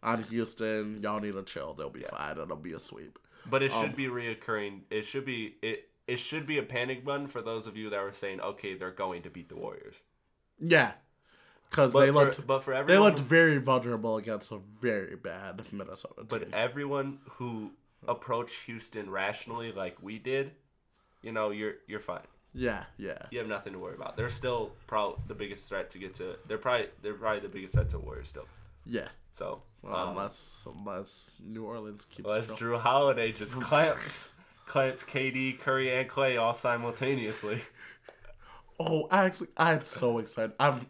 [0.00, 1.74] on Houston, y'all need to chill.
[1.74, 2.38] They'll be fine.
[2.38, 3.18] It'll be a sweep.
[3.46, 4.82] But it Um, should be reoccurring.
[4.90, 5.88] It should be it.
[6.06, 8.90] It should be a panic button for those of you that were saying, okay, they're
[8.90, 9.96] going to beat the Warriors.
[10.60, 10.92] Yeah,
[11.70, 15.62] because they for, looked but for everyone, they looked very vulnerable against a very bad
[15.72, 16.26] Minnesota team.
[16.28, 17.72] but everyone who
[18.06, 20.52] approached Houston rationally, like we did,
[21.22, 22.26] you know, you're you're fine.
[22.52, 24.16] yeah, yeah, You have nothing to worry about.
[24.16, 26.36] They're still probably the biggest threat to get to.
[26.46, 28.46] They're probably they're probably the biggest threat to Warriors still.
[28.86, 29.08] Yeah.
[29.32, 32.58] So Well, um, unless unless New Orleans keeps unless going.
[32.58, 34.30] Jrue Holiday just clamps
[34.66, 37.60] clamps KD, Curry, and Clay all simultaneously.
[38.80, 40.52] Oh, actually, I'm so excited.
[40.58, 40.86] I'm,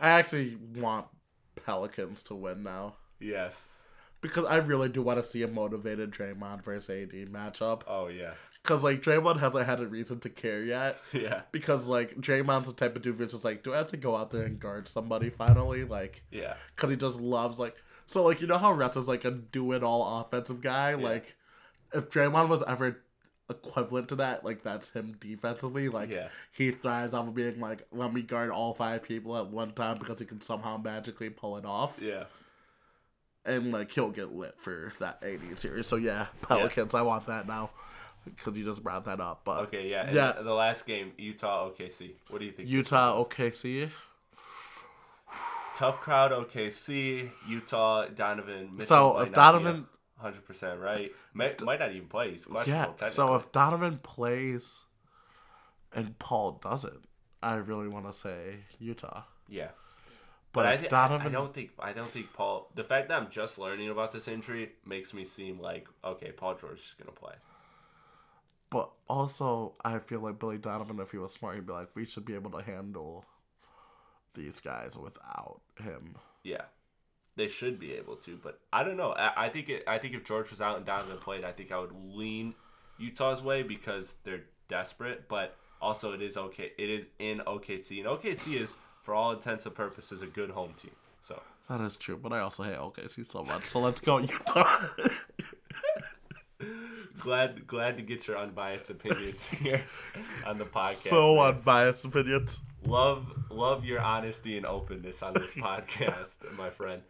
[0.00, 1.06] I actually want
[1.54, 3.79] Pelicans to win now yes.
[4.20, 7.82] Because I really do want to see a motivated Draymond versus AD matchup.
[7.86, 8.38] Oh yes.
[8.62, 11.00] Because like Draymond hasn't had a reason to care yet.
[11.12, 11.42] Yeah.
[11.52, 14.16] Because like Draymond's the type of dude who's just like, do I have to go
[14.16, 15.84] out there and guard somebody finally?
[15.84, 16.54] Like, Yeah.
[16.76, 19.72] because he just loves like, so like you know how Russ is like a do
[19.72, 20.94] it all offensive guy.
[20.94, 21.36] Like,
[21.94, 23.02] if Draymond was ever
[23.48, 25.88] equivalent to that, like that's him defensively.
[25.88, 26.28] Like, Yeah.
[26.52, 29.98] he thrives off of being like, let me guard all five people at one time
[29.98, 32.24] because he can somehow magically pull it off, Yeah.
[33.44, 35.86] And like he'll get lit for that AD series.
[35.86, 37.70] So yeah, Pelicans, I want that now
[38.24, 39.42] because you just brought that up.
[39.44, 39.88] But Okay.
[39.90, 40.10] Yeah.
[40.12, 40.32] Yeah.
[40.32, 42.12] The, the last game, Utah OKC.
[42.28, 42.68] What do you think?
[42.68, 43.90] Utah, OKC.
[45.76, 47.30] Tough crowd OKC.
[47.48, 48.70] Utah Donovan.
[48.72, 49.86] Mitchell So if Donovan-
[50.18, 51.10] a Hundred percent right.
[51.32, 52.36] Might, might not even play.
[52.66, 52.88] Yeah.
[53.06, 54.82] So if Donovan plays
[55.94, 57.04] and Paul doesn't,
[57.42, 59.22] I really want to say Utah.
[59.48, 59.68] yeah,
[60.52, 62.70] But, I, I- Donovan, I don't think I don't think Paul.
[62.74, 66.54] The fact that I'm just learning about this injury makes me seem like okay, Paul
[66.56, 67.34] George is gonna play.
[68.70, 72.04] but also I feel like Billy Donovan, if he was smart, he'd be like, we
[72.04, 73.24] should be able to handle
[74.34, 76.16] these guys without him.
[76.44, 76.62] Yeah,
[77.36, 79.12] they should be able to, but I don't know.
[79.12, 81.70] I, I think it, I think if George was out and Donovan played, I think
[81.72, 82.54] I would lean
[82.98, 85.28] Utah's way because they're desperate.
[85.28, 86.72] But also, it is okay.
[86.78, 90.74] It is in OKC, and OKC is, for all intents and purposes, a good home
[90.80, 90.92] team.
[91.22, 93.66] So That is true, but I also hate OKC so much.
[93.66, 94.64] So let's go Utah.
[97.20, 99.82] glad glad to get your unbiased opinions here
[100.46, 101.08] on the podcast.
[101.08, 101.54] so man.
[101.54, 102.60] unbiased opinions.
[102.84, 107.02] love love your honesty and openness on this podcast, my friend.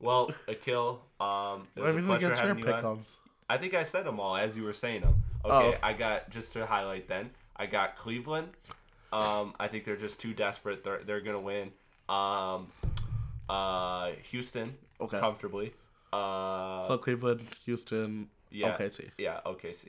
[0.00, 3.00] Well, Akil, um, it was a pleasure get your having you on.
[3.48, 5.22] I think I said them all as you were saying them.
[5.44, 5.86] Okay, Oh.
[5.86, 7.30] I got just to highlight then.
[7.56, 8.48] I got Cleveland.
[9.14, 10.82] Um, I think they're just too desperate.
[10.84, 11.72] They're they're gonna win.
[12.08, 12.68] Um,
[13.48, 15.18] uh, Houston Okay.
[15.20, 15.74] comfortably.
[16.12, 19.10] Uh, So Cleveland, Houston, yeah, OKC.
[19.18, 19.88] Yeah, OKC.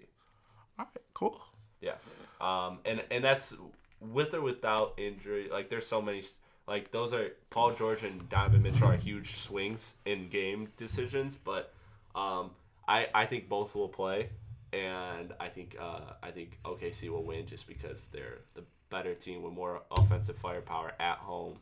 [0.80, 1.42] All right, cool.
[1.82, 1.96] Yeah.
[2.42, 3.54] Um, and and that's
[4.02, 5.50] with or without injury.
[5.52, 6.24] Like there's so many.
[6.68, 11.72] Like those are Paul George and Donovan Mitchell are huge swings in game decisions, but
[12.16, 12.52] um,
[12.88, 14.30] I I think both will play,
[14.74, 19.44] and I think uh, I think OKC will win just because they're the better team
[19.44, 21.60] with more offensive firepower at home,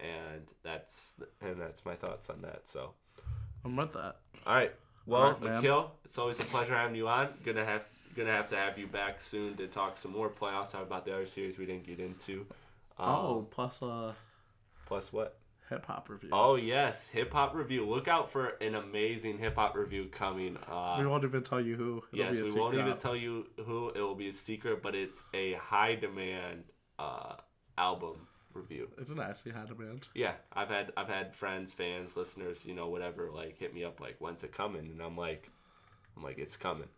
[0.00, 2.62] and that's and that's my thoughts on that.
[2.66, 2.92] So.
[3.64, 4.16] I'm with that.
[4.46, 4.72] All right.
[5.06, 5.82] Well, All right, man.
[6.04, 7.28] It's always a pleasure having you on.
[7.44, 7.82] Gonna have
[8.14, 10.72] gonna have to have you back soon to talk some more playoffs.
[10.72, 12.46] How about the other series we didn't get into?
[12.98, 14.12] Um, oh, plus uh,
[14.86, 15.38] plus what?
[15.68, 16.30] Hip hop review.
[16.32, 17.88] Oh yes, hip hop review.
[17.88, 20.56] Look out for an amazing hip hop review coming.
[20.70, 22.02] Uh, we won't even tell you who.
[22.12, 23.90] It'll yes, be a we won't even tell you who.
[23.90, 26.64] It will be a secret, but it's a high demand
[26.98, 27.34] uh,
[27.76, 28.88] album review.
[28.98, 30.08] It's an actually high demand.
[30.14, 34.00] Yeah, I've had I've had friends, fans, listeners, you know, whatever, like hit me up
[34.00, 34.86] like, when's it coming?
[34.90, 35.50] And I'm like,
[36.16, 36.88] I'm like, it's coming.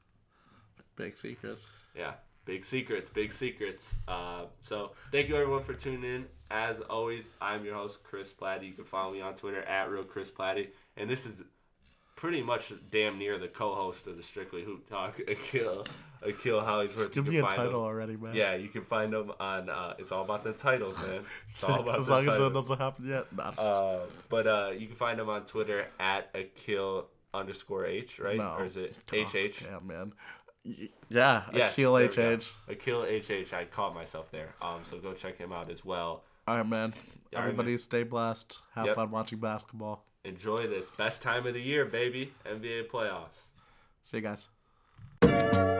[0.96, 1.70] Big secrets.
[1.96, 2.14] Yeah,
[2.51, 3.96] big secrets, big secrets.
[4.09, 6.26] Uh, so thank you everyone for tuning in.
[6.51, 8.66] As always, I'm your host Chris Platty.
[8.66, 11.42] You can follow me on Twitter at real Chris Platty, and this is
[12.16, 15.86] pretty much damn near the co-host of the Strictly Hoop Talk, Akil
[16.22, 17.14] Akil Hollingsworth.
[17.14, 18.34] Give You me a title him- already, man.
[18.34, 19.70] Yeah, you can find them on.
[19.70, 21.20] Uh, it's all about the titles, man.
[21.48, 23.26] It's all about as the long as that doesn't happen yet.
[23.32, 28.36] Nah, Uh, but uh, you can find him on Twitter at Akil underscore H, right?
[28.38, 28.57] no.
[28.59, 29.62] Or is it Oh, HH?
[29.62, 30.12] Yeah, man.
[31.08, 32.36] Yeah, Yes, Akil there we go.
[32.36, 32.52] HH.
[32.68, 33.52] Akil HH.
[33.52, 34.54] I caught myself there.
[34.62, 36.22] Um, so go check him out as well.
[36.46, 36.94] All right, man.
[37.32, 37.78] Everybody man.
[37.78, 38.58] stay blessed.
[38.74, 38.94] Have Yep.
[38.96, 40.04] fun watching basketball.
[40.24, 42.32] Enjoy this best time of the year, baby.
[42.44, 43.48] NBA playoffs.
[44.02, 44.22] See you
[45.22, 45.80] guys.